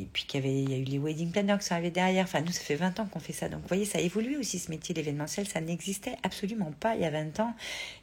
et, 0.00 0.08
puis 0.12 0.26
qu'il 0.26 0.40
y, 0.40 0.46
avait, 0.46 0.62
il 0.62 0.70
y 0.70 0.74
a 0.74 0.76
eu 0.76 0.84
les 0.84 0.98
wedding 0.98 1.32
planners 1.32 1.56
qui 1.58 1.66
sont 1.66 1.74
arrivés 1.74 1.90
derrière. 1.90 2.22
Enfin, 2.22 2.40
nous, 2.42 2.52
ça 2.52 2.60
fait 2.60 2.76
20 2.76 3.00
ans 3.00 3.06
qu'on 3.06 3.18
fait 3.18 3.32
ça. 3.32 3.48
Donc, 3.48 3.62
vous 3.62 3.68
voyez, 3.68 3.84
ça 3.84 3.98
évolue 3.98 4.36
aussi 4.36 4.60
ce 4.60 4.70
métier 4.70 4.94
d'événementiel. 4.94 5.48
Ça 5.48 5.60
n'existait 5.60 6.14
absolument 6.22 6.72
pas 6.78 6.94
il 6.94 7.02
y 7.02 7.04
a 7.04 7.10
20 7.10 7.40
ans. 7.40 7.52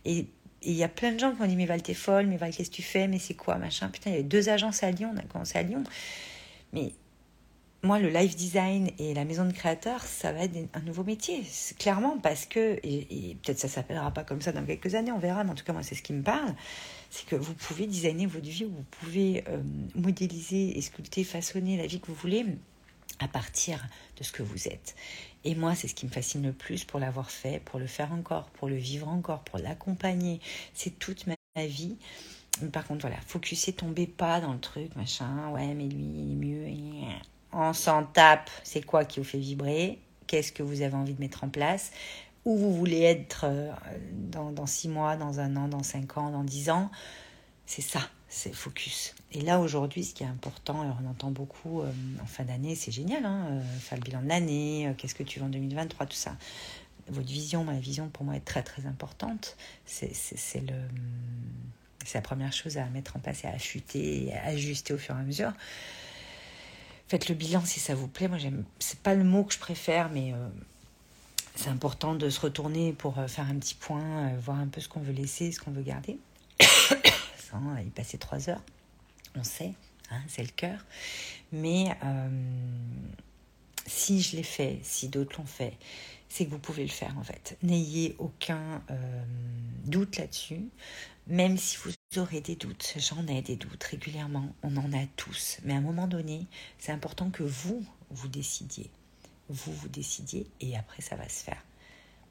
Et 0.03 0.27
il 0.63 0.73
y 0.73 0.83
a 0.83 0.89
plein 0.89 1.13
de 1.13 1.19
gens 1.19 1.33
qui 1.33 1.41
ont 1.41 1.47
dit 1.47 1.55
Mais 1.55 1.67
Val, 1.67 1.81
t'es 1.81 1.93
folle, 1.93 2.27
mais 2.27 2.35
Val, 2.35 2.53
qu'est-ce 2.53 2.69
que 2.69 2.75
tu 2.75 2.81
fais 2.81 3.07
Mais 3.07 3.19
c'est 3.19 3.33
quoi 3.33 3.55
Machin. 3.55 3.87
Putain, 3.87 4.09
il 4.09 4.13
y 4.13 4.15
avait 4.17 4.23
deux 4.23 4.49
agences 4.49 4.83
à 4.83 4.91
Lyon. 4.91 5.11
On 5.15 5.17
a 5.17 5.23
commencé 5.23 5.57
à 5.57 5.63
Lyon. 5.63 5.85
Mais 6.73 6.91
moi, 7.81 7.99
le 7.99 8.09
live 8.09 8.35
design 8.35 8.91
et 8.99 9.13
la 9.13 9.23
maison 9.23 9.45
de 9.45 9.53
créateur, 9.53 10.01
ça 10.03 10.33
va 10.33 10.43
être 10.43 10.57
un 10.73 10.81
nouveau 10.81 11.03
métier, 11.03 11.43
clairement, 11.77 12.17
parce 12.17 12.45
que, 12.45 12.77
et, 12.83 13.37
peut-être 13.41 13.59
ça 13.59 13.69
s'appellera 13.69 14.11
pas 14.11 14.25
comme 14.25 14.41
ça 14.41 14.51
dans 14.51 14.65
quelques 14.65 14.95
années, 14.95 15.13
on 15.13 15.19
verra, 15.19 15.45
mais 15.45 15.51
en 15.51 15.55
tout 15.55 15.63
cas, 15.63 15.71
moi, 15.71 15.83
c'est 15.83 15.95
ce 15.95 16.03
qui 16.03 16.11
me 16.11 16.21
parle, 16.21 16.55
c'est 17.09 17.25
que 17.25 17.37
vous 17.37 17.53
pouvez 17.53 17.87
designer 17.87 18.27
votre 18.27 18.47
vie, 18.47 18.65
vous 18.65 18.83
pouvez 18.99 19.45
euh, 19.47 19.61
modéliser 19.95 20.77
et 20.77 20.81
sculpter, 20.81 21.23
façonner 21.23 21.77
la 21.77 21.87
vie 21.87 22.01
que 22.01 22.07
vous 22.07 22.15
voulez 22.15 22.45
à 23.19 23.27
partir 23.29 23.87
de 24.17 24.23
ce 24.23 24.33
que 24.33 24.43
vous 24.43 24.67
êtes. 24.67 24.95
Et 25.45 25.55
moi, 25.55 25.73
c'est 25.73 25.87
ce 25.87 25.95
qui 25.95 26.05
me 26.05 26.11
fascine 26.11 26.45
le 26.45 26.53
plus 26.53 26.83
pour 26.83 26.99
l'avoir 26.99 27.31
fait, 27.31 27.61
pour 27.63 27.79
le 27.79 27.87
faire 27.87 28.11
encore, 28.11 28.49
pour 28.51 28.67
le 28.67 28.75
vivre 28.75 29.07
encore, 29.07 29.39
pour 29.43 29.57
l'accompagner. 29.57 30.41
C'est 30.73 30.99
toute 30.99 31.27
ma 31.27 31.65
vie. 31.65 31.97
par 32.73 32.85
contre, 32.85 33.01
voilà, 33.01 33.19
focuser, 33.21 33.71
tombez 33.71 34.07
pas 34.07 34.41
dans 34.41 34.53
le 34.53 34.59
truc, 34.59 34.95
machin, 34.97 35.49
ouais, 35.51 35.73
mais 35.73 35.87
lui, 35.87 36.03
il 36.03 36.31
est 36.31 36.35
mieux. 36.35 36.67
On 37.51 37.73
s'en 37.73 38.03
tape. 38.03 38.49
C'est 38.63 38.81
quoi 38.81 39.05
qui 39.05 39.19
vous 39.19 39.25
fait 39.25 39.39
vibrer 39.39 39.99
Qu'est-ce 40.27 40.51
que 40.51 40.61
vous 40.61 40.81
avez 40.81 40.95
envie 40.95 41.13
de 41.13 41.19
mettre 41.19 41.43
en 41.43 41.49
place 41.49 41.91
Où 42.45 42.55
vous 42.55 42.73
voulez 42.73 43.01
être 43.01 43.45
euh, 43.45 43.71
dans, 44.11 44.51
dans 44.51 44.67
six 44.67 44.87
mois, 44.87 45.15
dans 45.15 45.39
un 45.39 45.55
an, 45.55 45.67
dans 45.67 45.83
cinq 45.83 46.17
ans, 46.17 46.29
dans 46.29 46.43
dix 46.43 46.69
ans 46.69 46.91
C'est 47.65 47.81
ça, 47.81 48.01
c'est 48.27 48.53
focus. 48.53 49.15
Et 49.31 49.41
là, 49.41 49.59
aujourd'hui, 49.59 50.03
ce 50.03 50.13
qui 50.13 50.23
est 50.23 50.27
important, 50.27 50.83
et 50.83 50.87
on 51.03 51.09
entend 51.09 51.31
beaucoup 51.31 51.81
euh, 51.81 51.91
en 52.21 52.27
fin 52.27 52.43
d'année, 52.43 52.75
c'est 52.75 52.91
génial, 52.91 53.25
hein, 53.25 53.47
euh, 53.49 53.61
faire 53.79 53.97
le 53.97 54.03
bilan 54.03 54.21
de 54.21 54.27
l'année, 54.27 54.93
qu'est-ce 54.97 55.15
que 55.15 55.23
tu 55.23 55.39
veux 55.39 55.45
en 55.45 55.49
2023, 55.49 56.05
tout 56.05 56.15
ça. 56.15 56.35
Votre 57.07 57.29
vision, 57.29 57.63
ma 57.63 57.79
vision, 57.79 58.07
pour 58.09 58.23
moi, 58.23 58.35
est 58.35 58.45
très, 58.45 58.61
très 58.61 58.85
importante. 58.85 59.57
C'est. 59.85 60.13
C'est 62.05 62.17
la 62.17 62.21
première 62.21 62.53
chose 62.53 62.77
à 62.77 62.85
mettre 62.85 63.17
en 63.17 63.19
place 63.19 63.43
et 63.43 63.47
à 63.47 63.51
affûter 63.51 64.25
et 64.25 64.33
à 64.33 64.45
ajuster 64.45 64.93
au 64.93 64.97
fur 64.97 65.15
et 65.15 65.19
à 65.19 65.21
mesure. 65.21 65.51
Faites 67.09 67.27
le 67.27 67.33
bilan 67.33 67.65
si 67.65 67.79
ça 67.79 67.95
vous 67.95 68.07
plaît. 68.07 68.27
Moi, 68.27 68.37
j'aime. 68.37 68.63
C'est 68.77 68.99
pas 68.99 69.15
le 69.15 69.23
mot 69.23 69.43
que 69.43 69.51
je 69.51 69.57
préfère, 69.57 70.11
mais 70.11 70.31
euh, 70.31 70.47
c'est 71.55 71.69
important 71.69 72.13
de 72.13 72.29
se 72.29 72.39
retourner 72.39 72.93
pour 72.93 73.17
euh, 73.17 73.27
faire 73.27 73.49
un 73.49 73.55
petit 73.55 73.73
point, 73.73 74.27
euh, 74.27 74.37
voir 74.39 74.59
un 74.59 74.67
peu 74.67 74.79
ce 74.79 74.87
qu'on 74.87 74.99
veut 74.99 75.11
laisser, 75.11 75.51
ce 75.51 75.59
qu'on 75.59 75.71
veut 75.71 75.81
garder. 75.81 76.19
Sans 77.49 77.77
y 77.77 77.89
passer 77.89 78.19
trois 78.19 78.47
heures, 78.51 78.61
on 79.35 79.43
sait, 79.43 79.73
hein, 80.11 80.21
c'est 80.27 80.43
le 80.43 80.51
cœur. 80.55 80.85
Mais 81.51 81.97
si 83.87 84.21
je 84.21 84.35
l'ai 84.35 84.43
fait, 84.43 84.79
si 84.83 85.07
d'autres 85.07 85.39
l'ont 85.39 85.47
fait, 85.47 85.73
c'est 86.29 86.45
que 86.45 86.51
vous 86.51 86.59
pouvez 86.59 86.83
le 86.83 86.91
faire 86.91 87.17
en 87.17 87.23
fait. 87.23 87.57
N'ayez 87.63 88.15
aucun 88.19 88.83
doute 89.85 90.17
là-dessus. 90.17 90.61
Même 91.25 91.57
si 91.57 91.77
vous 91.77 91.89
aurez 92.17 92.41
des 92.41 92.55
doutes, 92.55 92.95
j'en 92.97 93.27
ai 93.27 93.43
des 93.43 93.55
doutes 93.55 93.83
régulièrement, 93.83 94.55
on 94.63 94.75
en 94.77 94.91
a 94.93 95.05
tous. 95.15 95.59
Mais 95.63 95.73
à 95.73 95.77
un 95.77 95.81
moment 95.81 96.07
donné, 96.07 96.47
c'est 96.79 96.91
important 96.91 97.29
que 97.29 97.43
vous, 97.43 97.85
vous 98.09 98.27
décidiez. 98.27 98.89
Vous, 99.49 99.71
vous 99.73 99.89
décidiez 99.89 100.47
et 100.59 100.75
après, 100.75 101.03
ça 101.03 101.15
va 101.15 101.29
se 101.29 101.43
faire. 101.43 101.63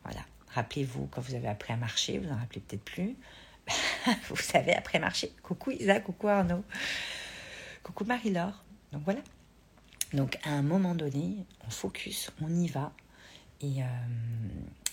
Voilà. 0.02 0.20
Rappelez-vous, 0.48 1.06
quand 1.12 1.20
vous 1.20 1.34
avez 1.34 1.46
appris 1.46 1.72
à 1.72 1.76
marcher, 1.76 2.18
vous 2.18 2.28
n'en 2.28 2.36
rappelez 2.36 2.60
peut-être 2.60 2.84
plus. 2.84 3.16
vous 4.28 4.36
savez, 4.36 4.74
après 4.74 4.98
marcher. 4.98 5.32
Coucou 5.42 5.70
Isa, 5.70 6.00
coucou 6.00 6.26
Arnaud. 6.26 6.64
Coucou 7.84 8.04
Marie-Laure. 8.04 8.64
Donc 8.92 9.02
voilà. 9.04 9.20
Donc 10.12 10.38
à 10.42 10.50
un 10.50 10.62
moment 10.62 10.94
donné, 10.96 11.44
on 11.66 11.70
focus, 11.70 12.32
on 12.40 12.48
y 12.48 12.66
va, 12.66 12.92
et, 13.60 13.82
euh, 13.82 13.86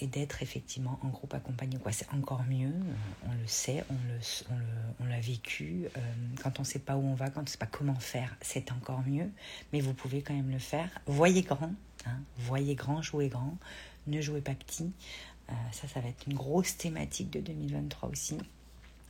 et 0.01 0.08
d'être 0.08 0.41
effectivement 0.41 0.99
en 1.04 1.10
groupe 1.10 1.34
accompagné. 1.34 1.78
Quoi. 1.78 1.91
C'est 1.91 2.12
encore 2.13 2.43
mieux, 2.43 2.73
on 3.25 3.32
le 3.32 3.47
sait, 3.47 3.84
on, 3.89 3.93
le, 3.93 4.62
on 4.99 5.06
l'a 5.06 5.19
vécu. 5.19 5.86
Euh, 5.97 5.99
quand 6.41 6.60
on 6.60 6.63
ne 6.63 6.67
sait 6.67 6.80
pas 6.80 6.95
où 6.95 7.06
on 7.06 7.13
va, 7.13 7.30
quand 7.30 7.41
on 7.41 7.43
ne 7.43 7.49
sait 7.49 7.58
pas 7.58 7.65
comment 7.65 7.99
faire, 7.99 8.36
c'est 8.41 8.71
encore 8.71 9.04
mieux. 9.08 9.30
Mais 9.73 9.82
vous 9.82 9.93
pouvez 9.93 10.21
quand 10.21 10.34
même 10.34 10.51
le 10.51 10.60
faire. 10.60 10.89
Voyez 11.06 11.43
grand, 11.43 11.71
hein, 12.06 12.19
voyez 12.38 12.75
grand, 12.75 13.01
jouez 13.01 13.30
grand, 13.30 13.58
ne 14.08 14.21
jouez 14.21 14.41
pas 14.41 14.56
petit. 14.56 14.91
Euh, 15.49 15.54
ça, 15.71 15.88
ça 15.88 15.99
va 15.99 16.10
être 16.10 16.25
une 16.28 16.34
grosse 16.34 16.78
thématique 16.78 17.30
de 17.30 17.39
2023 17.39 18.10
aussi. 18.10 18.38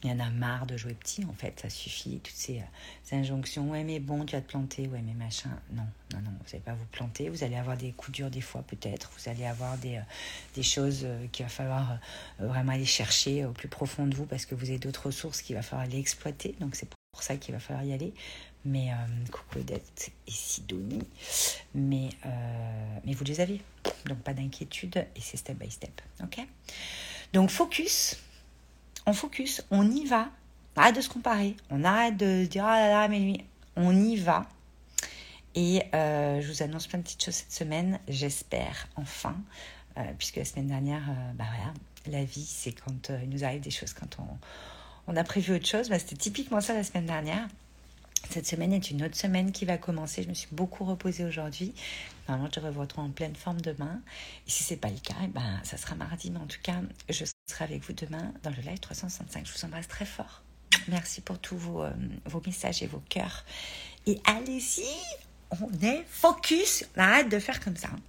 Il 0.06 0.12
y 0.12 0.14
en 0.14 0.20
a 0.20 0.30
marre 0.30 0.68
de 0.68 0.78
jouer 0.78 0.94
petit, 0.94 1.26
en 1.26 1.34
fait, 1.34 1.60
ça 1.60 1.68
suffit. 1.68 2.20
Toutes 2.24 2.36
ces, 2.36 2.60
euh, 2.60 3.16
injonctions, 3.18 3.72
ouais, 3.72 3.84
mais 3.84 4.00
bon, 4.00 4.24
tu 4.24 4.36
vas 4.36 4.42
te 4.42 4.48
planter, 4.48 4.88
ouais, 4.88 5.02
mais 5.04 5.16
machin. 5.16 5.50
Non, 5.74 5.88
non, 6.14 6.20
non, 6.20 6.30
vous 6.30 6.46
n'allez 6.46 6.60
pas 6.60 6.76
vous 6.76 6.86
planter. 6.92 7.28
Vous 7.30 7.44
allez 7.44 7.56
avoir 7.56 7.76
des 7.76 7.92
coups 7.92 8.18
durs 8.18 8.30
des 8.30 8.42
fois, 8.42 8.62
peut-être. 8.62 9.12
Vous 9.18 9.32
allez 9.32 9.46
avoir 9.46 9.80
des, 9.80 9.96
euh, 9.96 10.02
des 10.54 10.62
choses 10.62 11.02
euh, 11.06 11.26
qu'il 11.32 11.44
va 11.44 11.50
falloir 11.50 11.98
vraiment 12.38 12.74
aller 12.74 12.86
chercher 12.86 13.46
au 13.46 13.52
plus 13.52 13.68
profond 13.68 14.06
de 14.06 14.14
vous 14.14 14.28
parce 14.28 14.46
que 14.46 14.54
vous 14.54 14.70
avez 14.70 14.78
d'autres 14.78 15.08
ressources 15.08 15.42
qu'il 15.42 15.56
va 15.56 15.64
falloir 15.64 15.88
aller 15.88 15.98
exploiter. 15.98 16.56
Donc, 16.60 16.76
c'est 16.76 16.88
pour 17.12 17.24
ça 17.24 17.36
qu'il 17.38 17.56
va 17.56 17.60
falloir 17.60 17.84
y 17.84 17.92
aller. 17.92 18.14
Mais, 18.64 18.92
coucou 19.32 19.60
Odette 19.60 20.12
et 20.28 20.32
Sidonie. 20.32 21.02
Mais, 21.74 22.10
mais 23.06 23.14
vous 23.14 23.24
les 23.24 23.40
avez. 23.42 23.60
Donc, 24.06 24.20
pas 24.20 24.34
d'inquiétude 24.34 24.98
et 25.16 25.22
c'est 25.22 25.38
step 25.38 25.58
by 25.58 25.70
step. 25.70 26.02
OK? 26.24 26.40
Donc, 27.34 27.50
focus 27.50 28.18
on 29.06 29.14
focus, 29.14 29.64
on 29.72 29.90
y 29.90 30.06
va. 30.06 30.30
On 30.76 30.82
arrête 30.82 30.96
de 30.96 31.02
se 31.02 31.10
comparer, 31.10 31.56
on 31.70 31.84
arrête 31.86 32.18
de 32.18 32.46
dire 32.46 32.66
ah 32.66 32.80
là 32.80 32.90
là, 32.90 33.08
mais 33.08 33.20
lui, 33.20 33.46
on 33.78 33.96
y 33.96 34.18
va. 34.18 34.46
Et 35.56 35.84
euh, 35.94 36.42
je 36.42 36.48
vous 36.52 36.64
annonce 36.64 36.88
plein 36.88 37.00
de 37.00 37.04
petites 37.04 37.24
choses 37.24 37.36
cette 37.36 37.54
semaine, 37.54 38.00
j'espère, 38.10 38.90
enfin, 38.98 39.38
euh, 39.98 40.02
puisque 40.18 40.36
la 40.36 40.44
semaine 40.44 40.68
dernière, 40.68 41.04
euh, 41.10 41.32
bah 41.36 41.46
voilà, 41.48 41.74
la 42.08 42.26
vie, 42.26 42.46
c'est 42.46 42.74
quand 42.74 43.10
il 43.24 43.30
nous 43.30 43.46
arrive 43.46 43.62
des 43.62 43.72
choses, 43.72 43.94
quand 43.94 44.18
on, 44.20 44.28
on 45.08 45.16
a 45.16 45.24
prévu 45.24 45.56
autre 45.56 45.66
chose. 45.66 45.90
Bah, 45.90 45.98
C'était 45.98 46.18
typiquement 46.18 46.60
ça 46.60 46.74
la 46.74 46.84
semaine 46.84 47.06
dernière. 47.06 47.48
Cette 48.30 48.48
semaine 48.48 48.74
est 48.74 48.92
une 48.92 49.04
autre 49.04 49.16
semaine 49.16 49.52
qui 49.52 49.66
va 49.66 49.78
commencer. 49.78 50.24
Je 50.24 50.30
me 50.30 50.34
suis 50.34 50.50
beaucoup 50.52 50.84
reposée 50.84 51.24
aujourd'hui. 51.24 51.74
Normalement, 52.28 52.50
je 52.52 52.60
devrais 52.60 52.72
vous 52.72 53.02
en 53.02 53.10
pleine 53.10 53.36
forme 53.36 53.62
demain. 53.62 54.02
Et 54.48 54.50
si 54.50 54.64
ce 54.64 54.74
n'est 54.74 54.80
pas 54.80 54.90
le 54.90 54.98
cas, 54.98 55.16
eh 55.24 55.28
ben, 55.28 55.60
ça 55.64 55.78
sera 55.78 55.96
mardi. 55.96 56.32
Mais 56.32 56.40
en 56.40 56.48
tout 56.48 56.60
cas, 56.64 56.82
je 57.10 57.26
serai 57.50 57.66
avec 57.66 57.84
vous 57.84 57.94
demain 57.94 58.34
dans 58.44 58.52
le 58.52 58.62
live 58.62 58.80
365. 58.80 59.46
Je 59.46 59.54
vous 59.54 59.66
embrasse 59.66 59.88
très 59.88 60.06
fort. 60.06 60.42
Merci 60.88 61.22
pour 61.22 61.40
tous 61.40 61.58
vos, 61.58 61.84
euh, 61.84 61.92
vos 62.26 62.42
messages 62.46 62.84
et 62.84 62.88
vos 62.88 63.02
cœurs. 63.10 63.46
Et 64.06 64.20
allez-y, 64.26 64.86
on 65.52 65.72
est 65.82 66.04
focus. 66.10 66.86
On 66.96 67.02
arrête 67.02 67.30
de 67.30 67.40
faire 67.40 67.60
comme 67.60 67.78
ça. 67.78 67.90
Hein. 67.94 68.00